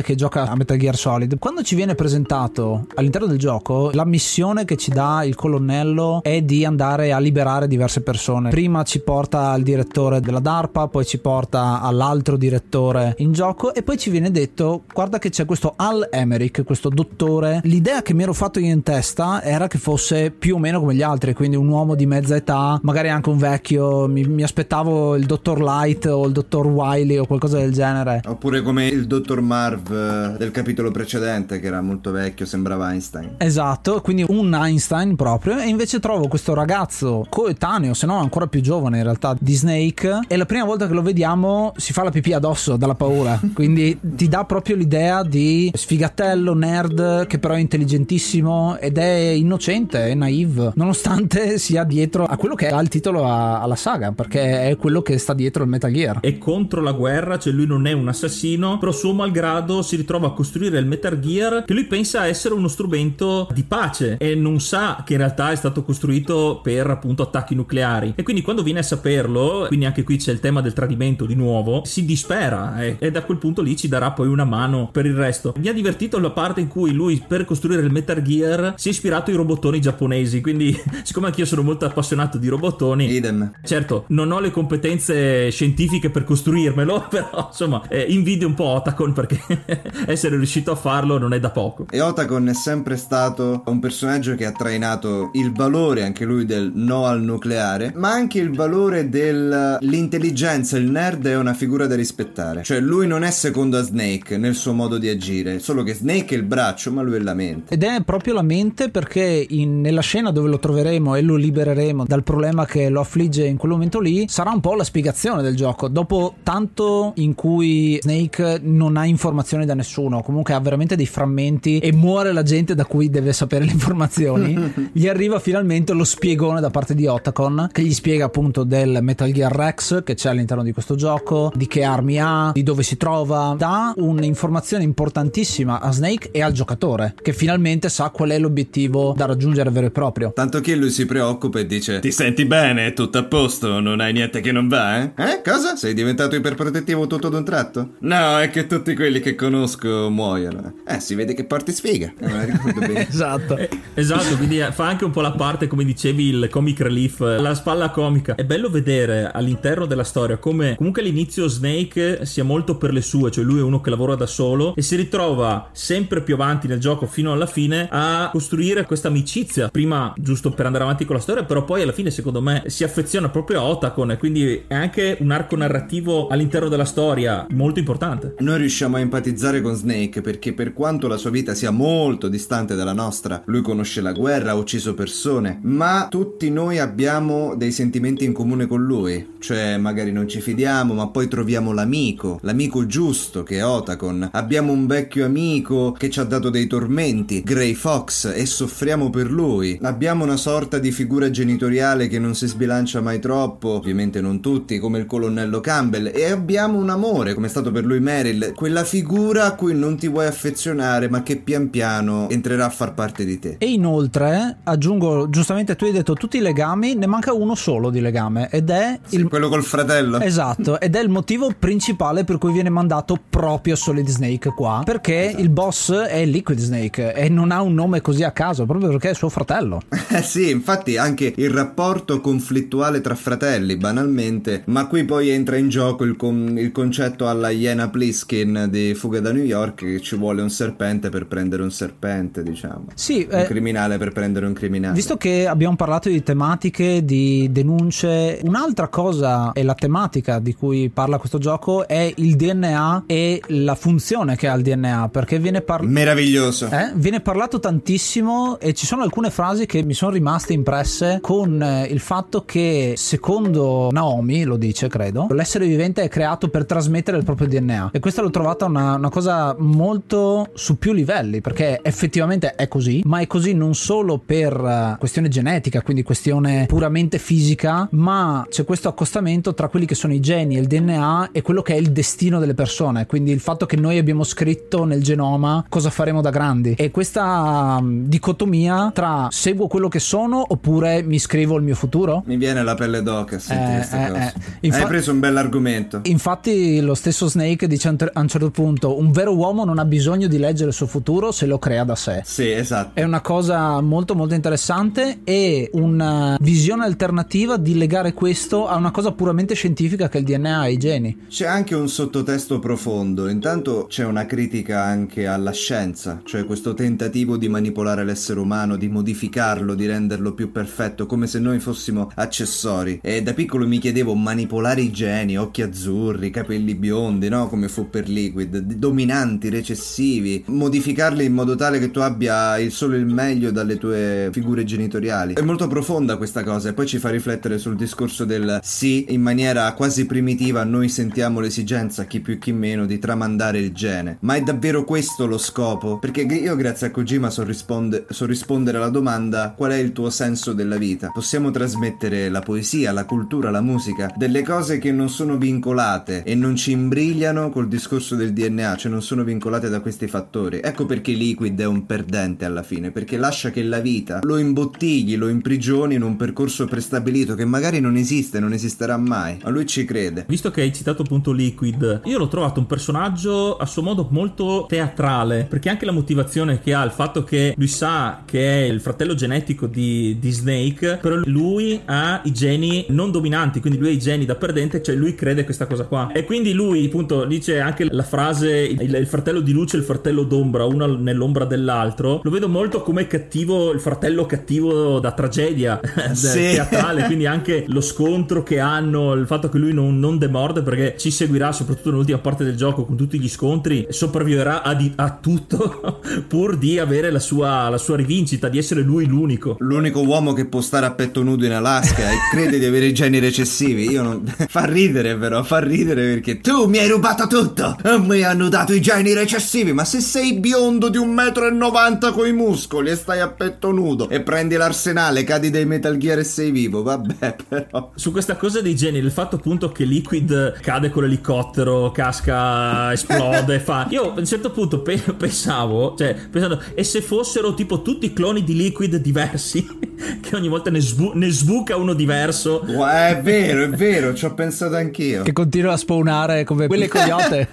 [0.01, 1.38] che gioca a Metal Gear Solid.
[1.38, 6.41] Quando ci viene presentato all'interno del gioco la missione che ci dà il colonnello è
[6.41, 8.49] di andare a liberare diverse persone.
[8.49, 13.83] Prima ci porta al direttore della DARPA, poi ci porta all'altro direttore in gioco e
[13.83, 17.62] poi ci viene detto guarda che c'è questo Al Emerick, questo dottore.
[17.63, 20.95] L'idea che mi ero fatto io in testa era che fosse più o meno come
[20.95, 24.07] gli altri, quindi un uomo di mezza età, magari anche un vecchio.
[24.07, 28.21] Mi, mi aspettavo il dottor Light o il dottor Wiley o qualcosa del genere.
[28.25, 33.36] Oppure come il dottor Marv eh, del capitolo precedente, che era molto vecchio, sembrava Einstein.
[33.38, 35.58] Esatto, quindi un Einstein proprio.
[35.58, 40.19] E invece trovo questo ragazzo coetaneo, se no ancora più giovane in realtà, di Snake.
[40.28, 43.39] E la prima volta che lo vediamo si fa la pipì addosso dalla paura.
[43.54, 50.08] quindi ti dà proprio l'idea di sfigatello, nerd, che però è intelligentissimo ed è innocente,
[50.08, 54.69] è naive, nonostante sia dietro a quello che ha il titolo a, alla saga, perché
[54.69, 56.19] è quello che sta dietro il Metal Gear.
[56.19, 60.27] È contro la guerra, cioè lui non è un assassino, però suo malgrado si ritrova
[60.27, 64.59] a costruire il Metal Gear che lui pensa essere uno strumento di pace e non
[64.59, 68.13] sa che in realtà è stato costruito per appunto attacchi nucleari.
[68.15, 71.35] E quindi quando viene a saperlo, quindi anche qui c'è il tema del tradimento di
[71.35, 75.05] nuovo, si dispera e, e da quel punto lì ci darà poi una mano per
[75.05, 75.53] il resto.
[75.57, 78.91] Mi ha divertito la parte in cui lui per costruire il Metal Gear si è
[78.91, 83.51] ispirato ai robottoni giapponesi, quindi siccome anch'io sono molto appassionato di robottoni, Idem.
[83.63, 89.13] certo non ho le competenze scientifiche per costruirmelo, però insomma eh, invidio un po' Otacon
[89.19, 89.41] perché
[90.07, 91.87] essere riuscito a farlo non è da poco.
[91.89, 96.71] E Otacon è sempre stato un personaggio che ha trainato il valore anche lui del
[96.73, 102.63] no al nucleare, ma anche il valore dell'intelligenza, il nerd è una figura da rispettare.
[102.63, 106.35] Cioè lui non è secondo a Snake nel suo modo di agire, solo che Snake
[106.35, 107.73] è il braccio, ma lui è la mente.
[107.73, 112.05] Ed è proprio la mente perché in, nella scena dove lo troveremo e lo libereremo
[112.05, 115.55] dal problema che lo affligge in quel momento lì, sarà un po' la spiegazione del
[115.55, 115.87] gioco.
[115.87, 121.79] Dopo tanto in cui Snake non ha informazioni da nessuno, comunque ha veramente dei frammenti
[121.79, 126.62] e muore la gente da cui deve sapere le informazioni, gli arriva finalmente lo spiegone
[126.62, 130.63] da parte di Otacon che gli spiega appunto del Metal Gear Rex che c'è all'interno
[130.63, 135.91] di questo gioco, di che armi ha, di dove si trova, dà un'informazione importantissima a
[135.91, 140.31] Snake e al giocatore che finalmente sa qual è l'obiettivo da raggiungere vero e proprio.
[140.33, 142.93] Tanto che lui si preoccupa e dice Ti senti bene?
[142.93, 143.79] Tutto a posto?
[143.79, 145.12] Non hai niente che non va, eh?
[145.15, 145.41] Eh?
[145.43, 145.75] Cosa?
[145.75, 147.95] Sei diventato iperprotettivo tutto d'un tratto?
[147.99, 150.73] No, è che tutti quelli che conosco muoiono.
[150.87, 152.12] Eh, si vede che porti sfiga.
[152.19, 153.58] Eh, esatto.
[153.58, 157.54] Eh, esatto, quindi fa anche un po' la parte, come dicevi, il comic relief, la
[157.54, 158.35] spalla comica.
[158.35, 163.31] È bello vedere all'interno della storia come comunque all'inizio Snake sia molto per le sue,
[163.31, 166.79] cioè lui è uno che lavora da solo e si ritrova sempre più avanti nel
[166.79, 169.69] gioco fino alla fine a costruire questa amicizia.
[169.69, 172.83] Prima giusto per andare avanti con la storia, però poi alla fine secondo me si
[172.83, 177.79] affeziona proprio a Otacon e quindi è anche un arco narrativo all'interno della storia molto
[177.79, 178.35] importante.
[178.40, 182.75] Noi riusciamo a empatizzare con Snake perché per quanto la sua vita sia molto distante
[182.75, 188.25] dalla nostra, lui conosce la guerra, ha ucciso persone, ma tutti noi abbiamo dei sentimenti
[188.25, 193.44] in comune con lui, cioè magari non ci fidiamo, ma poi troviamo l'amico, l'amico giusto
[193.44, 194.30] che è Otacon.
[194.32, 199.32] Abbiamo un vecchio amico che ci ha dato dei tormenti, Grey Fox, e soffriamo per
[199.32, 199.77] lui.
[199.82, 204.80] Abbiamo una sorta di figura genitoriale che non si sbilancia mai troppo, ovviamente non tutti,
[204.80, 208.83] come il colonnello Campbell, e abbiamo un amore, come è stato per lui Meryl, quella
[208.83, 213.25] figura a cui non ti vuoi affezionare, ma che pian piano entrerà a far parte
[213.25, 213.55] di te.
[213.57, 217.99] E inoltre, aggiungo, giustamente tu hai detto tutti i legami, ne manca uno solo di
[217.99, 219.27] legame, ed è il...
[219.27, 220.19] quello col fratello.
[220.19, 225.29] Esatto, ed è il motivo principale per cui viene mandato proprio Solid Snake qua, perché
[225.29, 225.41] esatto.
[225.41, 229.09] il boss è Liquid Snake e non ha un nome così a caso, proprio perché
[229.09, 229.81] è suo fratello.
[230.11, 235.69] Eh sì, infatti anche il rapporto conflittuale tra fratelli, banalmente, ma qui poi entra in
[235.69, 240.15] gioco il, con- il concetto alla Iena Pliskin di Fuga da New York che ci
[240.15, 242.87] vuole un serpente per prendere un serpente, diciamo.
[242.93, 244.93] Sì, un eh, criminale per prendere un criminale.
[244.93, 250.89] Visto che abbiamo parlato di tematiche, di denunce, un'altra cosa è la tematica di cui
[250.89, 255.62] parla questo gioco è il DNA e la funzione che ha il DNA, perché viene
[255.62, 256.67] parlato Meraviglioso.
[256.67, 256.91] Eh?
[256.95, 261.85] Viene parlato tantissimo e ci sono alcune frasi che mi sono rimaste impresse con eh,
[261.85, 267.23] il fatto che secondo Naomi, lo dice credo, l'essere vivente è creato per trasmettere il
[267.23, 272.56] proprio DNA e questa l'ho trovata una, una cosa molto su più livelli perché effettivamente
[272.56, 277.87] è così, ma è così non solo per uh, questione genetica, quindi questione puramente fisica,
[277.91, 281.62] ma c'è questo accostamento tra quelli che sono i geni e il DNA e quello
[281.62, 285.65] che è il destino delle persone, quindi il fatto che noi abbiamo scritto nel genoma
[285.69, 291.19] cosa faremo da grandi e questa um, dicotomia tra seguo quello che sono oppure mi
[291.19, 292.23] scrivo il mio futuro?
[292.25, 294.25] Mi viene la pelle d'oca a sentire eh, eh.
[294.25, 294.33] Eh.
[294.62, 296.02] Infa- Hai preso un bell'argomento.
[296.04, 300.27] Infatti lo stesso Snake dice a un certo punto un vero uomo non ha bisogno
[300.27, 302.21] di leggere il suo futuro se lo crea da sé.
[302.25, 303.00] Sì, esatto.
[303.00, 308.92] È una cosa molto molto interessante e una visione alternativa di legare questo a una
[308.92, 311.25] cosa puramente scientifica che è il DNA e i geni.
[311.29, 313.27] C'è anche un sottotesto profondo.
[313.27, 318.87] Intanto c'è una critica anche alla scienza, cioè questo tentativo di manipolare l'essere umano, di
[318.87, 323.00] modificarlo, di renderlo più perfetto, come se noi fossimo accessori.
[323.02, 327.48] E da piccolo mi chiedevo manipolare i geni, occhi azzurri, capelli biondi, no?
[327.48, 332.96] Come fu per Liquid, dominanti, recessivi, modificarli in modo tale che tu abbia il solo
[332.96, 335.34] il meglio dalle tue figure genitoriali.
[335.34, 339.21] È molto profonda questa cosa e poi ci fa riflettere sul discorso del sì, in
[339.21, 344.17] maniera quasi primitiva noi sentiamo l'esigenza, chi più chi meno, di tramandare il gene.
[344.21, 345.98] Ma è davvero questo lo scopo?
[345.98, 350.10] Perché io grazie a Kojima so, risponde, so rispondere alla domanda qual è il tuo
[350.10, 351.10] senso della vita.
[351.12, 356.36] Possiamo trasmettere la poesia, la cultura, la musica, delle cose che non sono vincolate e
[356.36, 360.59] non ci imbrigliano col discorso del DNA, cioè non sono vincolate da questi fattori.
[360.61, 365.17] Ecco perché Liquid è un perdente alla fine, perché lascia che la vita lo imbottigli,
[365.17, 369.65] lo imprigioni in un percorso prestabilito che magari non esiste, non esisterà mai, ma lui
[369.65, 370.25] ci crede.
[370.27, 374.65] Visto che hai citato appunto Liquid, io l'ho trovato un personaggio a suo modo molto
[374.67, 378.81] teatrale, perché anche la motivazione che ha, il fatto che lui sa che è il
[378.81, 383.93] fratello genetico di, di Snake, però lui ha i geni non dominanti, quindi lui ha
[383.93, 386.11] i geni da perdente, cioè lui crede questa cosa qua.
[386.11, 389.85] E quindi lui appunto dice anche la frase il, il fratello di luce e il
[389.85, 392.21] fratello d'ombra, uno nell'ombra dell'altro.
[392.23, 395.81] Lo vedo molto come cattivo, il fratello cattivo da tragedia
[396.13, 396.54] sì.
[396.54, 400.95] teatrale, quindi anche lo scontro che hanno, il fatto che lui non, non demorde perché
[400.97, 405.17] ci seguirà soprattutto nell'ultima parte del gioco con tutti gli scontri, sopravviverà a, di, a
[405.21, 409.58] tutto pur di avere la sua, la sua rivincita, di essere lui l'unico.
[409.60, 412.93] L'unico uomo che può stare a petto nudo in Alaska e crede di avere i
[412.93, 413.89] geni recessivi.
[413.89, 414.23] Io non...
[414.47, 417.75] fa ridere però, fa ridere perché tu mi hai rubato tutto.
[417.98, 422.12] Mi hanno dato i geni recessivi, ma se sei biondo di un metro e novanta
[422.12, 426.23] coi muscoli e stai a petto nudo e prendi l'arsenale, cadi dai Metal Gear e
[426.23, 427.92] sei vivo, vabbè però.
[427.96, 433.60] Su questa cosa dei geni, il fatto appunto che Liquid cade con l'elicottero, casca, esplode,
[433.60, 433.87] fa...
[433.90, 438.13] Io a un certo punto pe- pensavo, cioè, pensando, e se fossero tipo tutti i
[438.13, 439.65] cloni di Liquid diversi,
[440.21, 442.62] che ogni volta ne, sbu- ne sbuca uno diverso.
[442.62, 445.23] è vero, è vero, ci ho pensato anch'io.
[445.23, 447.48] Che continua a spawnare come quelle coyote.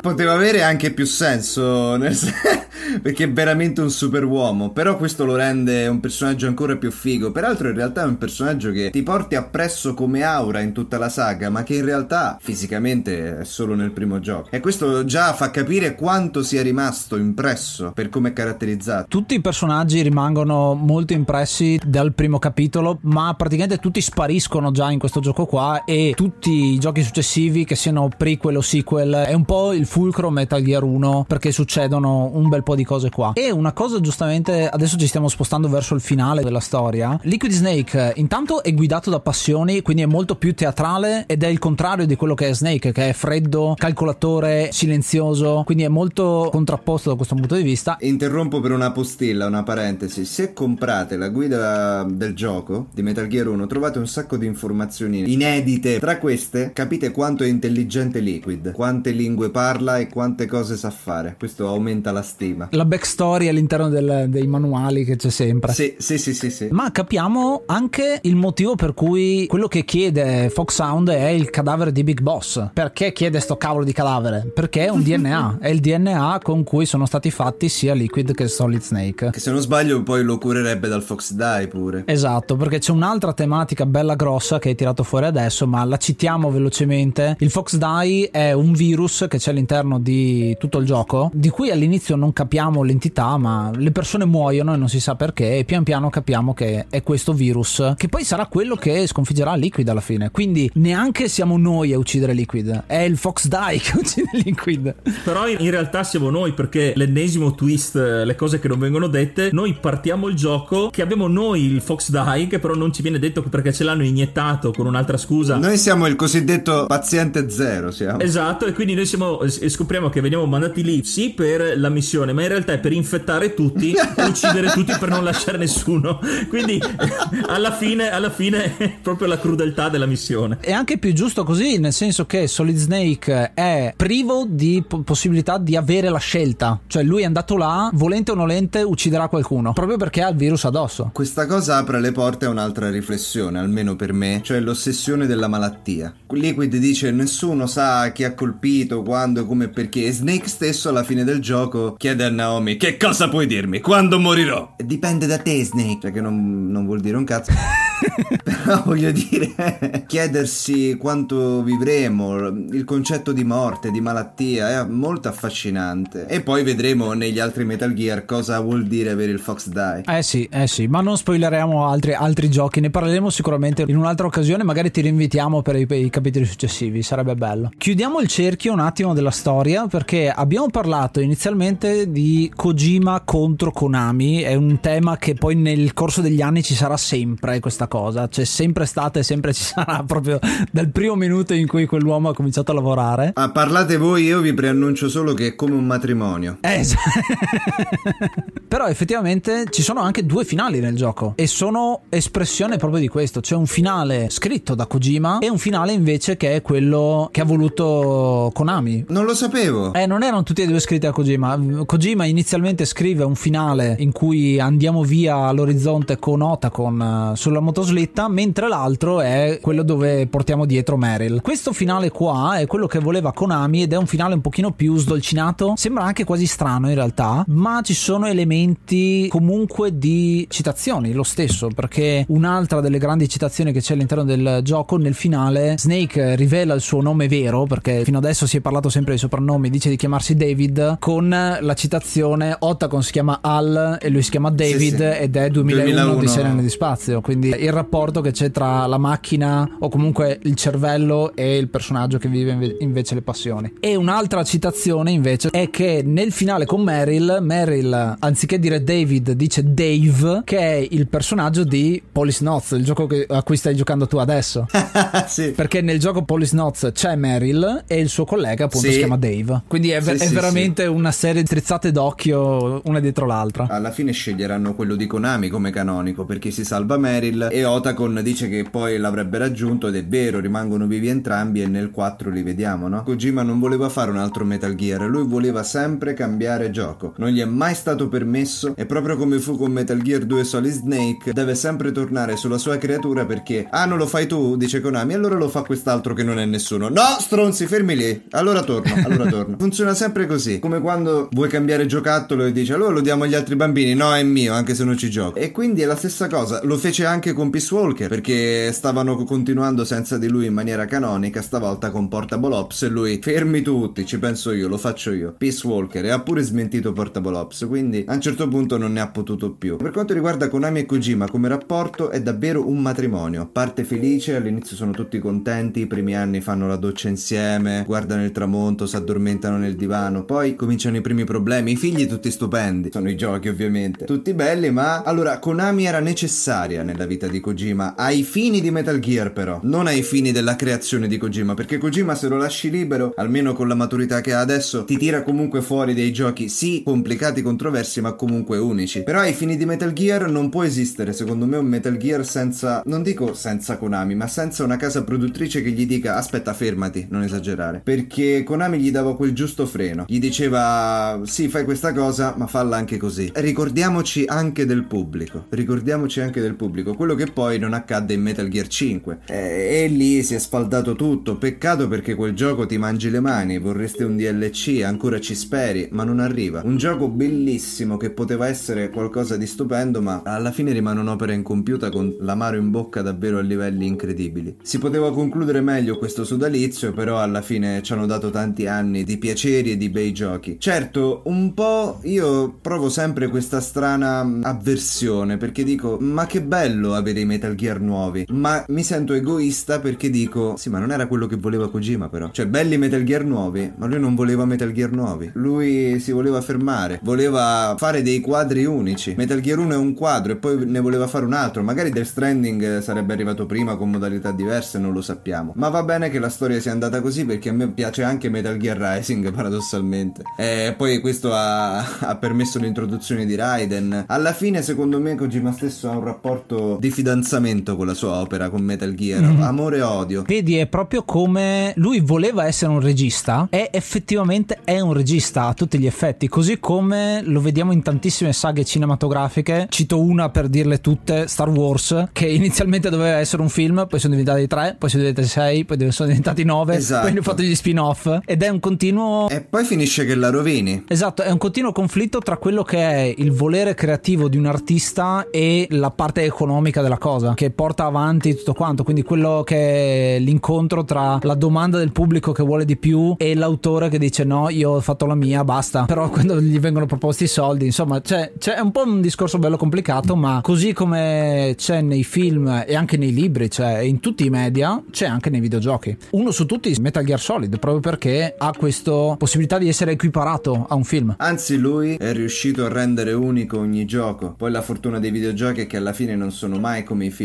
[0.00, 2.60] Poteva avere anche più senso, nel senso
[3.00, 4.70] perché è veramente un super uomo.
[4.70, 7.30] Però questo lo rende un personaggio ancora più figo.
[7.30, 11.08] Peraltro, in realtà è un personaggio che ti porti appresso come aura in tutta la
[11.08, 14.48] saga, ma che in realtà fisicamente è solo nel primo gioco.
[14.50, 19.06] E questo già fa capire quanto sia rimasto impresso per come è caratterizzato.
[19.08, 24.98] Tutti i personaggi rimangono molto impressi dal primo capitolo, ma praticamente tutti spariscono già in
[24.98, 25.84] questo gioco qua.
[25.84, 30.30] E tutti i giochi successivi, che siano prequel o sequel, è un po' il fulcro
[30.30, 33.32] Metal Gear 1 perché succedono un bel po' di cose qua.
[33.34, 37.18] E una cosa giustamente, adesso ci stiamo spostando verso il finale della storia.
[37.22, 41.58] Liquid Snake intanto è guidato da passioni, quindi è molto più teatrale ed è il
[41.58, 47.10] contrario di quello che è Snake, che è freddo, calcolatore, silenzioso, quindi è molto contrapposto
[47.10, 47.96] da questo punto di vista.
[48.00, 50.24] Interrompo per una postilla, una parentesi.
[50.24, 55.32] Se comprate la guida del gioco di Metal Gear 1, trovate un sacco di informazioni
[55.32, 55.98] inedite.
[55.98, 58.72] Tra queste capite quanto è intelligente Liquid,
[59.02, 61.34] quante lingue parla e quante cose sa fare.
[61.36, 65.72] Questo aumenta la stima la backstory all'interno del, dei manuali che c'è sempre.
[65.72, 66.68] Sì, sì, sì, sì, sì.
[66.70, 71.92] Ma capiamo anche il motivo per cui quello che chiede Fox Sound è il cadavere
[71.92, 72.68] di Big Boss.
[72.72, 74.50] Perché chiede sto cavolo di cadavere?
[74.54, 78.46] Perché è un DNA, è il DNA con cui sono stati fatti sia Liquid che
[78.48, 79.30] Solid Snake.
[79.30, 82.04] Che se non sbaglio poi lo curerebbe dal Fox Die pure.
[82.06, 86.50] Esatto, perché c'è un'altra tematica bella grossa che hai tirato fuori adesso, ma la citiamo
[86.50, 87.36] velocemente.
[87.40, 88.91] Il Fox Die è un virus
[89.28, 93.70] che c'è all'interno di tutto il gioco, di cui all'inizio non capiamo capiamo l'entità, ma
[93.74, 97.32] le persone muoiono e non si sa perché, e pian piano capiamo che è questo
[97.32, 100.30] virus, che poi sarà quello che sconfiggerà Liquid alla fine.
[100.30, 104.94] Quindi neanche siamo noi a uccidere Liquid, è il Fox Die che uccide Liquid.
[105.24, 109.74] Però in realtà siamo noi, perché l'ennesimo twist, le cose che non vengono dette, noi
[109.80, 113.42] partiamo il gioco che abbiamo noi il Fox Die, che però non ci viene detto
[113.42, 115.56] perché ce l'hanno iniettato con un'altra scusa.
[115.56, 118.18] Noi siamo il cosiddetto paziente zero, siamo.
[118.18, 122.32] Esatto, e quindi noi siamo, e scopriamo che veniamo mandati lì, sì, per la missione,
[122.32, 126.20] ma in realtà è per infettare tutti e uccidere tutti per non lasciare nessuno.
[126.48, 126.80] Quindi
[127.46, 130.58] alla fine, alla fine è proprio la crudeltà della missione.
[130.60, 135.58] È anche più giusto così, nel senso che Solid Snake è privo di po- possibilità
[135.58, 136.80] di avere la scelta.
[136.86, 140.64] Cioè lui è andato là, volente o nolente, ucciderà qualcuno, proprio perché ha il virus
[140.64, 141.10] addosso.
[141.12, 146.12] Questa cosa apre le porte a un'altra riflessione, almeno per me, cioè l'ossessione della malattia.
[146.28, 148.71] Liquid dice nessuno sa chi ha colpito,
[149.02, 150.06] quando, come e perché.
[150.06, 153.80] E Snake stesso alla fine del gioco chiede a Naomi, che cosa puoi dirmi?
[153.80, 154.74] Quando morirò?
[154.76, 155.98] Dipende da te, Snake.
[156.02, 157.52] Cioè che non, non vuol dire un cazzo.
[158.62, 166.26] Però voglio dire, chiedersi quanto vivremo, il concetto di morte, di malattia, è molto affascinante.
[166.26, 170.02] E poi vedremo negli altri Metal Gear cosa vuol dire avere il Fox Die.
[170.06, 174.26] Eh sì, eh sì, ma non spoileremo altri, altri giochi, ne parleremo sicuramente in un'altra
[174.26, 177.70] occasione, magari ti rinvitiamo per i, per i capitoli successivi, sarebbe bello.
[177.76, 184.40] Chiudiamo il cerchio un attimo della storia perché abbiamo parlato inizialmente di Kojima contro Konami,
[184.40, 188.44] è un tema che poi nel corso degli anni ci sarà sempre questa cosa, c'è
[188.44, 190.40] sempre stata e sempre ci sarà proprio
[190.72, 193.30] dal primo minuto in cui quell'uomo ha cominciato a lavorare.
[193.34, 196.58] Ah, parlate voi, io vi preannuncio solo che è come un matrimonio.
[196.62, 196.84] Eh,
[198.66, 203.40] però effettivamente ci sono anche due finali nel gioco e sono espressione proprio di questo,
[203.40, 207.44] c'è un finale scritto da Kojima e un finale invece che è quello che ha
[207.44, 209.04] voluto Konami.
[209.08, 209.92] Non lo sapevo.
[209.92, 211.84] Eh, non erano tutti e due scritti da Kojima.
[211.84, 218.21] Kojima inizialmente scrive un finale in cui andiamo via all'orizzonte con Otacon eh, sulla motoslitta,
[218.28, 221.40] mentre l'altro è quello dove portiamo dietro Meryl.
[221.40, 224.96] Questo finale qua è quello che voleva Konami ed è un finale un pochino più
[224.96, 231.22] sdolcinato, sembra anche quasi strano in realtà, ma ci sono elementi comunque di citazioni lo
[231.22, 236.74] stesso, perché un'altra delle grandi citazioni che c'è all'interno del gioco nel finale Snake rivela
[236.74, 239.96] il suo nome vero, perché fino adesso si è parlato sempre di soprannomi, dice di
[239.96, 244.96] chiamarsi David con la citazione Otacon si chiama Al e lui si chiama David sì,
[244.96, 245.02] sì.
[245.02, 248.98] ed è 2001, 2001 di Serena di Spazio, quindi il rapporto che c'è tra la
[248.98, 253.74] macchina o comunque il cervello e il personaggio che vive invece le passioni.
[253.80, 259.62] E un'altra citazione invece è che nel finale con Meryl, Meryl anziché dire David dice
[259.72, 264.06] Dave, che è il personaggio di Police Notes, il gioco che, a cui stai giocando
[264.06, 264.66] tu adesso.
[265.26, 265.52] sì.
[265.52, 268.92] Perché nel gioco Police Notes c'è Meryl e il suo collega appunto sì.
[268.92, 269.62] si chiama Dave.
[269.66, 273.66] Quindi è, sì, è veramente una serie di strizzate d'occhio una dietro l'altra.
[273.68, 277.64] Alla fine sceglieranno quello di Konami come canonico perché si salva Meryl e
[278.02, 282.30] Otacon dice che poi l'avrebbe raggiunto ed è vero, rimangono vivi entrambi e nel 4
[282.30, 283.02] li vediamo, no?
[283.02, 287.14] Kojima non voleva fare un altro Metal Gear, lui voleva sempre cambiare gioco.
[287.16, 290.72] Non gli è mai stato permesso e proprio come fu con Metal Gear 2 Solid
[290.72, 295.14] Snake deve sempre tornare sulla sua creatura perché ah non lo fai tu, dice Konami,
[295.14, 296.88] allora lo fa quest'altro che non è nessuno.
[296.88, 298.22] No, stronzi, fermi lì.
[298.30, 299.56] Allora torno, allora torno.
[299.62, 303.56] Funziona sempre così, come quando vuoi cambiare giocattolo e dici allora lo diamo agli altri
[303.56, 303.94] bambini.
[303.94, 305.38] No, è mio, anche se non ci gioco.
[305.38, 306.60] E quindi è la stessa cosa.
[306.64, 311.42] Lo fece anche con Peace Walker perché stavano continuando senza di lui in maniera canonica,
[311.42, 315.34] stavolta con Portable Ops e lui fermi tutti, ci penso io, lo faccio io.
[315.36, 319.00] Peace Walker e ha pure smentito Portable Ops, quindi a un certo punto non ne
[319.00, 319.76] ha potuto più.
[319.76, 323.48] Per quanto riguarda Konami e Kojima come rapporto è davvero un matrimonio.
[323.50, 328.32] Parte felice, all'inizio sono tutti contenti, i primi anni fanno la doccia insieme, guardano il
[328.32, 333.10] tramonto, si addormentano nel divano, poi cominciano i primi problemi, i figli tutti stupendi, sono
[333.10, 338.22] i giochi ovviamente, tutti belli, ma allora Konami era necessaria nella vita di Kojima ai
[338.22, 342.28] fini di Metal Gear però, non ai fini della creazione di Kojima, perché Kojima se
[342.28, 346.12] lo lasci libero, almeno con la maturità che ha adesso, ti tira comunque fuori dei
[346.12, 349.02] giochi sì complicati, controversi, ma comunque unici.
[349.02, 352.82] Però ai fini di Metal Gear non può esistere secondo me un Metal Gear senza,
[352.86, 357.22] non dico senza Konami, ma senza una casa produttrice che gli dica aspetta fermati, non
[357.22, 362.46] esagerare, perché Konami gli dava quel giusto freno, gli diceva sì fai questa cosa ma
[362.46, 363.30] falla anche così.
[363.34, 368.48] Ricordiamoci anche del pubblico, ricordiamoci anche del pubblico, quello che poi non accadde in Metal
[368.48, 373.10] Gear 5 e, e lì si è spaldato tutto, peccato perché quel gioco ti mangi
[373.10, 376.62] le mani, vorreste un DLC, ancora ci speri, ma non arriva.
[376.64, 381.90] Un gioco bellissimo che poteva essere qualcosa di stupendo ma alla fine rimane un'opera incompiuta
[381.90, 384.56] con l'amaro in bocca davvero a livelli incredibili.
[384.62, 389.18] Si poteva concludere meglio questo sodalizio, però alla fine ci hanno dato tanti anni di
[389.18, 390.56] piaceri e di bei giochi.
[390.58, 397.20] Certo, un po' io provo sempre questa strana avversione perché dico "Ma che bello avere
[397.20, 401.26] i Metal Gear nuovi", ma mi sento egoista perché dico "Sì, ma non era quello
[401.26, 402.30] che voleva Kojima però".
[402.30, 405.30] Cioè, belli Metal Gear nuovi, ma lui non voleva Metal Gear nuovi.
[405.34, 409.14] Lui si voleva fermare, voleva fare dei quadri unici.
[409.16, 411.62] Metal Gear 1 è un quadro e poi ne voleva fare un altro.
[411.62, 415.52] Magari Death Stranding sarebbe arrivato prima con modalità diverse, non lo sappiamo.
[415.56, 418.56] Ma va bene che la storia sia andata così perché a me piace anche Metal
[418.56, 420.22] Gear Rising, paradossalmente.
[420.36, 424.04] E poi questo ha, ha permesso l'introduzione di Raiden.
[424.06, 427.40] Alla fine, secondo me, Kojima stesso ha un rapporto di fidanzamento
[427.76, 429.20] con la sua opera, con Metal Gear.
[429.20, 429.42] Mm-hmm.
[429.42, 430.22] Amore e odio.
[430.26, 435.54] Vedi, è proprio come lui voleva essere un regista e effettivamente è un regista a
[435.54, 439.66] tutti gli effetti, così come lo vediamo in tantissime saghe cinematografiche.
[439.68, 444.14] Cito una per dirle tutte, Star Wars, che inizialmente doveva essere un film, poi sono
[444.14, 447.02] diventati tre, poi sono diventati sei, poi sono diventati nove, esatto.
[447.02, 449.28] poi hanno fatto gli spin-off ed è un continuo...
[449.28, 450.84] E poi finisce che la rovini.
[450.88, 455.26] Esatto, è un continuo conflitto tra quello che è il volere creativo di un artista
[455.30, 460.18] e la parte economica della cosa, che porta avanti tutto quanto, quindi quello che è
[460.18, 464.48] l'incontro tra la domanda del pubblico che vuole di più e l'autore che dice no,
[464.48, 468.32] io ho fatto la mia, basta, però quando gli vengono proposti i soldi, insomma, c'è,
[468.38, 472.96] c'è un po' un discorso bello complicato, ma così come c'è nei film e anche
[472.96, 475.96] nei libri, cioè in tutti i media, c'è anche nei videogiochi.
[476.10, 480.74] Uno su tutti Metal Gear Solid, proprio perché ha questa possibilità di essere equiparato a
[480.74, 481.14] un film.
[481.18, 484.34] Anzi, lui è riuscito a rendere unico ogni gioco.
[484.36, 487.10] Poi la fortuna dei videogiochi è che alla fine non sono mai mai come i
[487.10, 487.21] film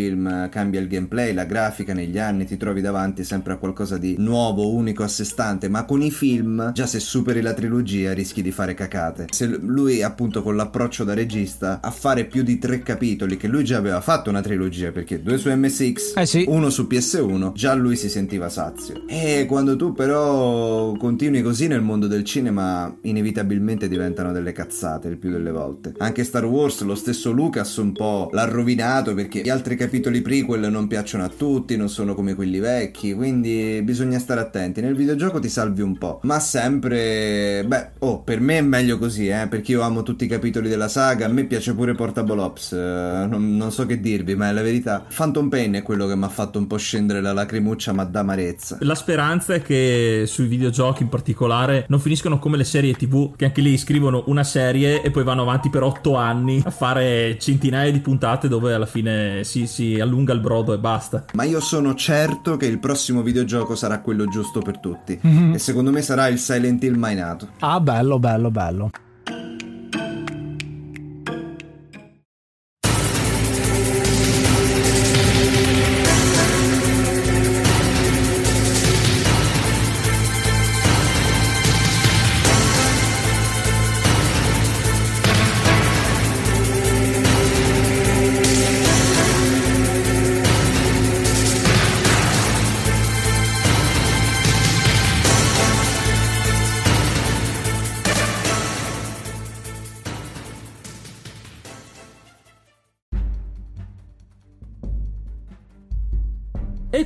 [0.49, 4.71] cambia il gameplay, la grafica negli anni, ti trovi davanti sempre a qualcosa di nuovo,
[4.71, 8.51] unico a sé stante, ma con i film, già se superi la trilogia rischi di
[8.51, 9.25] fare cacate.
[9.31, 13.63] Se lui appunto con l'approccio da regista a fare più di tre capitoli, che lui
[13.63, 16.45] già aveva fatto una trilogia, perché due su MSX, eh sì.
[16.47, 19.03] uno su PS1, già lui si sentiva sazio.
[19.07, 25.17] E quando tu però continui così nel mondo del cinema, inevitabilmente diventano delle cazzate il
[25.17, 25.93] più delle volte.
[25.97, 29.86] Anche Star Wars, lo stesso Lucas un po' l'ha rovinato perché gli altri capitoli
[30.21, 34.81] prequel non piacciono a tutti, non sono come quelli vecchi, quindi bisogna stare attenti.
[34.81, 39.27] Nel videogioco ti salvi un po', ma sempre, beh, oh, per me è meglio così,
[39.27, 42.73] eh, perché io amo tutti i capitoli della saga, a me piace pure Portable Ops,
[42.73, 45.05] eh, non, non, so che dirvi, ma è la verità.
[45.13, 48.19] Phantom Pain è quello che mi ha fatto un po' scendere la lacrimuccia, ma da
[48.19, 48.77] amarezza.
[48.81, 53.45] La speranza è che sui videogiochi in particolare non finiscono come le serie tv, che
[53.45, 57.91] anche lì scrivono una serie e poi vanno avanti per otto anni a fare centinaia
[57.91, 61.25] di puntate dove alla fine si, si allunga il brodo e basta.
[61.33, 65.19] Ma io sono certo che il prossimo videogioco sarà quello giusto per tutti.
[65.23, 65.53] Mm-hmm.
[65.53, 67.49] E secondo me sarà il Silent Hill mai nato.
[67.59, 68.89] Ah, bello, bello, bello.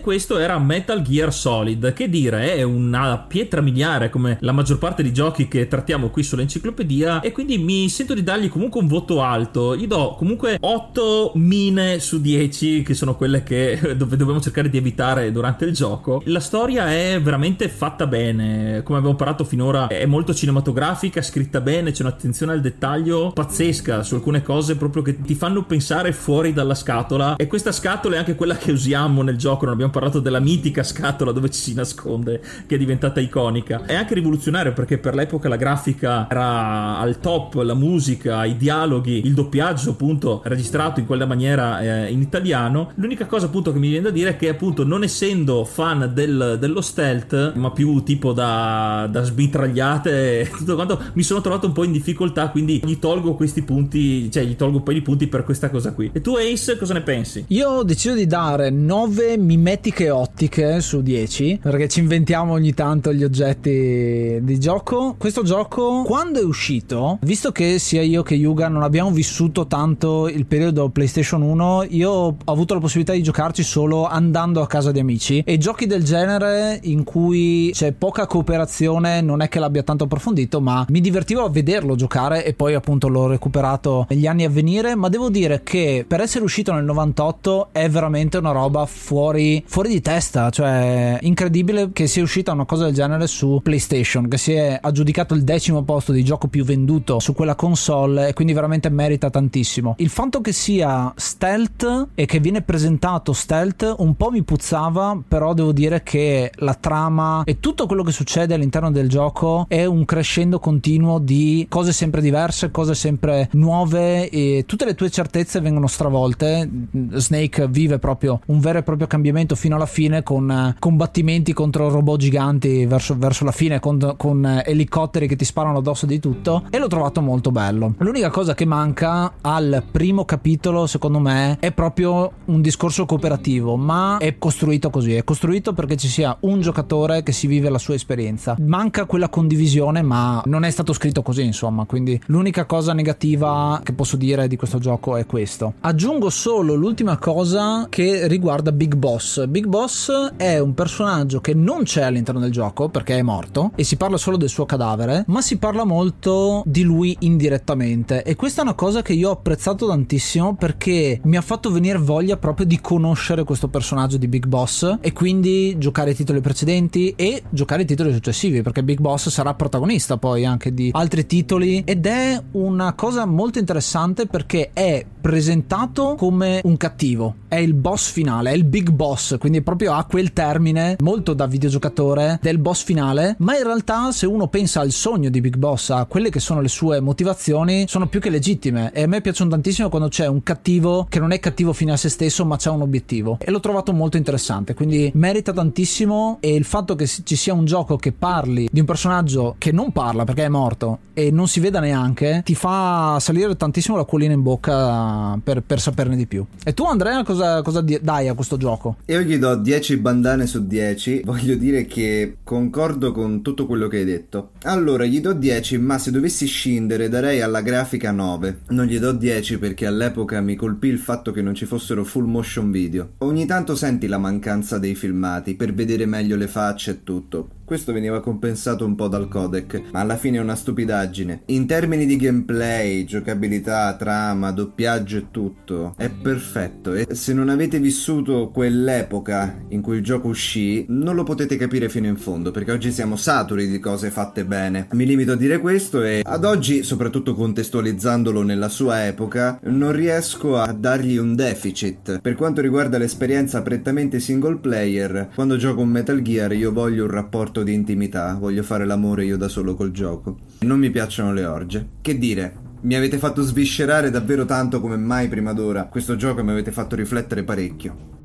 [0.01, 5.03] Questo era Metal Gear Solid, che dire è una pietra miliare come la maggior parte
[5.03, 9.21] dei giochi che trattiamo qui sull'enciclopedia e quindi mi sento di dargli comunque un voto
[9.21, 9.75] alto.
[9.75, 14.77] Gli do comunque 8 mine su 10 che sono quelle che dove dobbiamo cercare di
[14.77, 16.21] evitare durante il gioco.
[16.25, 21.91] La storia è veramente fatta bene, come abbiamo parlato finora è molto cinematografica, scritta bene,
[21.91, 26.75] c'è un'attenzione al dettaglio pazzesca su alcune cose proprio che ti fanno pensare fuori dalla
[26.75, 30.39] scatola e questa scatola è anche quella che usiamo nel gioco, non abbiamo parlato della
[30.39, 33.83] mitica scatola dove ci si nasconde, che è diventata iconica.
[33.85, 39.25] È anche rivoluzionario perché per l'epoca la grafica era al top, la musica, i dialoghi,
[39.25, 42.91] il doppiaggio appunto registrato in quella maniera eh, in italiano.
[42.95, 46.57] L'unica cosa appunto che mi viene da dire è che appunto non essendo fan del,
[46.59, 51.73] dello stealth, ma più tipo da, da smitragliate e tutto quanto, mi sono trovato un
[51.73, 55.43] po' in difficoltà, quindi gli tolgo questi punti, cioè gli tolgo poi i punti per
[55.43, 56.09] questa cosa qui.
[56.13, 57.45] E tu Ace cosa ne pensi?
[57.49, 59.37] Io ho deciso di dare 9
[59.81, 65.15] mimetiche ottiche su 10 perché ci inventiamo ogni tanto gli oggetti di gioco.
[65.17, 70.27] Questo gioco quando è uscito, visto che sia io che Yuga non abbiamo vissuto tanto
[70.27, 74.91] il periodo PlayStation 1, io ho avuto la possibilità di giocarci solo andando a casa
[74.91, 79.81] di amici e giochi del genere in cui c'è poca cooperazione non è che l'abbia
[79.81, 84.43] tanto approfondito, ma mi divertivo a vederlo giocare e poi appunto l'ho recuperato negli anni
[84.43, 88.85] a venire, ma devo dire che per essere uscito nel 98 è veramente una roba
[88.85, 94.27] fuori, fuori di testa, cioè incredibile che sia uscita una cosa del genere su PlayStation,
[94.27, 98.33] che si è aggiudicato il decimo posto di gioco più venduto su quella console e
[98.33, 99.95] quindi veramente merita tantissimo.
[99.99, 105.53] Il fatto che sia stealth e che viene presentato stealth un po' mi puzzava, però
[105.53, 110.03] devo dire che la trama e tutto quello che succede all'interno del gioco è un
[110.03, 115.87] crescendo continuo di cose sempre diverse, cose sempre nuove e tutte le tue certezze vengono
[115.87, 116.69] stravolte.
[117.13, 121.87] Snake vive proprio un vero e proprio cambiamento fino alla fine con eh, combattimenti contro
[121.89, 126.19] robot giganti verso, verso la fine con, con, eh, elicotteri che ti sparano addosso di
[126.19, 127.93] tutto e l'ho trovato molto bello.
[127.99, 134.17] L'unica cosa che manca al primo capitolo secondo me è proprio un discorso cooperativo ma
[134.17, 137.93] è costruito così, è costruito perché ci sia un giocatore che si vive la sua
[137.93, 138.55] esperienza.
[138.59, 143.93] Manca quella condivisione ma non è stato scritto così insomma quindi l'unica cosa negativa che
[143.93, 145.73] posso dire di questo gioco è questo.
[145.81, 149.45] Aggiungo solo l'ultima cosa che riguarda Big Boss.
[149.51, 153.83] Big Boss è un personaggio che non c'è all'interno del gioco perché è morto e
[153.83, 158.23] si parla solo del suo cadavere, ma si parla molto di lui indirettamente.
[158.23, 161.97] E questa è una cosa che io ho apprezzato tantissimo perché mi ha fatto venire
[161.97, 167.11] voglia proprio di conoscere questo personaggio di Big Boss e quindi giocare i titoli precedenti
[167.17, 171.83] e giocare i titoli successivi perché Big Boss sarà protagonista poi anche di altri titoli.
[171.83, 178.09] Ed è una cosa molto interessante perché è presentato come un cattivo, è il boss
[178.09, 182.83] finale, è il big boss quindi proprio ha quel termine molto da videogiocatore del boss
[182.83, 186.39] finale, ma in realtà se uno pensa al sogno di Big Boss, a quelle che
[186.39, 188.91] sono le sue motivazioni, sono più che legittime.
[188.93, 191.97] E a me piacciono tantissimo quando c'è un cattivo che non è cattivo fino a
[191.97, 193.39] se stesso, ma c'ha un obiettivo.
[193.41, 196.37] E l'ho trovato molto interessante, quindi merita tantissimo.
[196.39, 199.91] E il fatto che ci sia un gioco che parli di un personaggio che non
[199.91, 204.41] parla perché è morto e non si veda neanche, ti fa salire tantissimo l'acquolina in
[204.41, 206.45] bocca per, per saperne di più.
[206.63, 208.97] E tu Andrea cosa, cosa dai a questo gioco?
[209.05, 213.97] Io gli do 10 bandane su 10, voglio dire che concordo con tutto quello che
[213.97, 214.51] hai detto.
[214.63, 218.59] Allora, gli do 10, ma se dovessi scindere darei alla grafica 9.
[218.69, 222.25] Non gli do 10 perché all'epoca mi colpì il fatto che non ci fossero full
[222.25, 223.11] motion video.
[223.19, 227.59] Ogni tanto senti la mancanza dei filmati per vedere meglio le facce e tutto.
[227.71, 231.43] Questo veniva compensato un po' dal codec, ma alla fine è una stupidaggine.
[231.45, 236.93] In termini di gameplay, giocabilità, trama, doppiaggio e tutto, è perfetto.
[236.93, 241.87] E se non avete vissuto quell'epoca in cui il gioco uscì, non lo potete capire
[241.87, 244.87] fino in fondo, perché oggi siamo saturi di cose fatte bene.
[244.91, 250.57] Mi limito a dire questo e ad oggi, soprattutto contestualizzandolo nella sua epoca, non riesco
[250.57, 252.19] a dargli un deficit.
[252.19, 257.11] Per quanto riguarda l'esperienza prettamente single player, quando gioco un Metal Gear io voglio un
[257.11, 260.37] rapporto di intimità, voglio fare l'amore io da solo col gioco.
[260.61, 261.87] Non mi piacciono le orge.
[262.01, 262.69] Che dire?
[262.81, 266.95] Mi avete fatto sviscerare davvero tanto come mai prima d'ora questo gioco mi avete fatto
[266.95, 268.19] riflettere parecchio.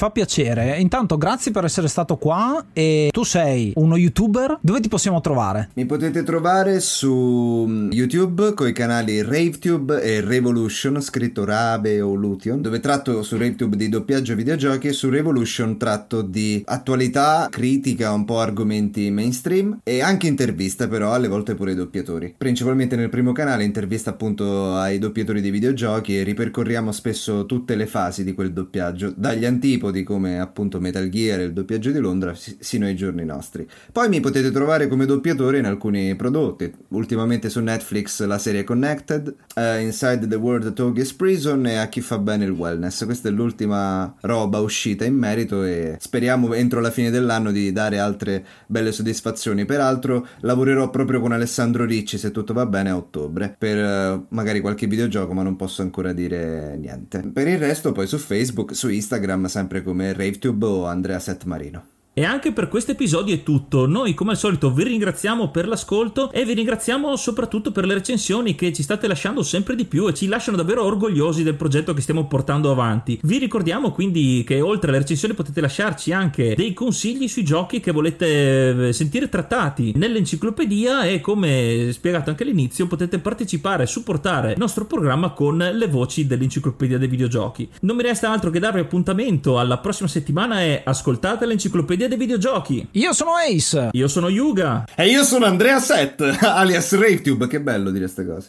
[0.00, 0.78] Fa piacere.
[0.78, 2.64] Intanto, grazie per essere stato qua.
[2.72, 4.56] E tu sei uno youtuber.
[4.62, 5.68] Dove ti possiamo trovare?
[5.74, 12.14] Mi potete trovare su mm, YouTube con i canali RaveTube e Revolution, scritto Rave o
[12.14, 18.10] Lution, dove tratto su RaveTube di doppiaggio videogiochi e su Revolution tratto di attualità, critica,
[18.12, 22.36] un po' argomenti mainstream e anche interviste, però alle volte pure i doppiatori.
[22.38, 27.86] Principalmente nel primo canale intervista appunto ai doppiatori di videogiochi e ripercorriamo spesso tutte le
[27.86, 31.98] fasi di quel doppiaggio, dagli antipodi antipodi come appunto Metal Gear e il doppiaggio di
[31.98, 33.68] Londra sino ai giorni nostri.
[33.92, 39.34] Poi mi potete trovare come doppiatore in alcuni prodotti, ultimamente su Netflix la serie Connected,
[39.56, 43.04] uh, Inside the World Togis Prison e A chi fa bene il wellness.
[43.04, 47.98] Questa è l'ultima roba uscita in merito e speriamo entro la fine dell'anno di dare
[47.98, 49.64] altre belle soddisfazioni.
[49.64, 54.60] Peraltro lavorerò proprio con Alessandro Ricci se tutto va bene a ottobre per uh, magari
[54.60, 57.30] qualche videogioco ma non posso ancora dire niente.
[57.32, 61.99] Per il resto poi su Facebook, su Instagram sempre come RaveTube o Andrea Setmarino.
[62.12, 63.86] E anche per questo episodio è tutto.
[63.86, 68.56] Noi come al solito vi ringraziamo per l'ascolto e vi ringraziamo soprattutto per le recensioni
[68.56, 72.00] che ci state lasciando sempre di più e ci lasciano davvero orgogliosi del progetto che
[72.00, 73.20] stiamo portando avanti.
[73.22, 77.92] Vi ricordiamo quindi che oltre alle recensioni potete lasciarci anche dei consigli sui giochi che
[77.92, 84.58] volete eh, sentire trattati nell'enciclopedia e come spiegato anche all'inizio potete partecipare e supportare il
[84.58, 87.68] nostro programma con le voci dell'enciclopedia dei videogiochi.
[87.82, 92.88] Non mi resta altro che darvi appuntamento alla prossima settimana e ascoltate l'enciclopedia dei videogiochi.
[92.92, 93.88] Io sono Ace.
[93.92, 94.84] Io sono Yuga.
[94.94, 97.46] E io sono Andrea Set, alias RaveTube.
[97.46, 98.48] Che bello dire queste cose.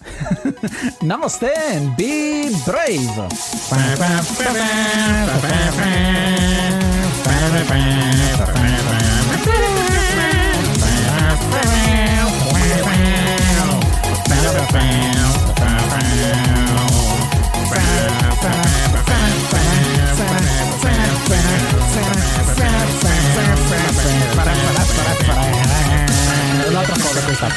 [1.01, 3.27] Namaste and be brave.
[26.67, 27.47] Un'altra cosa questa.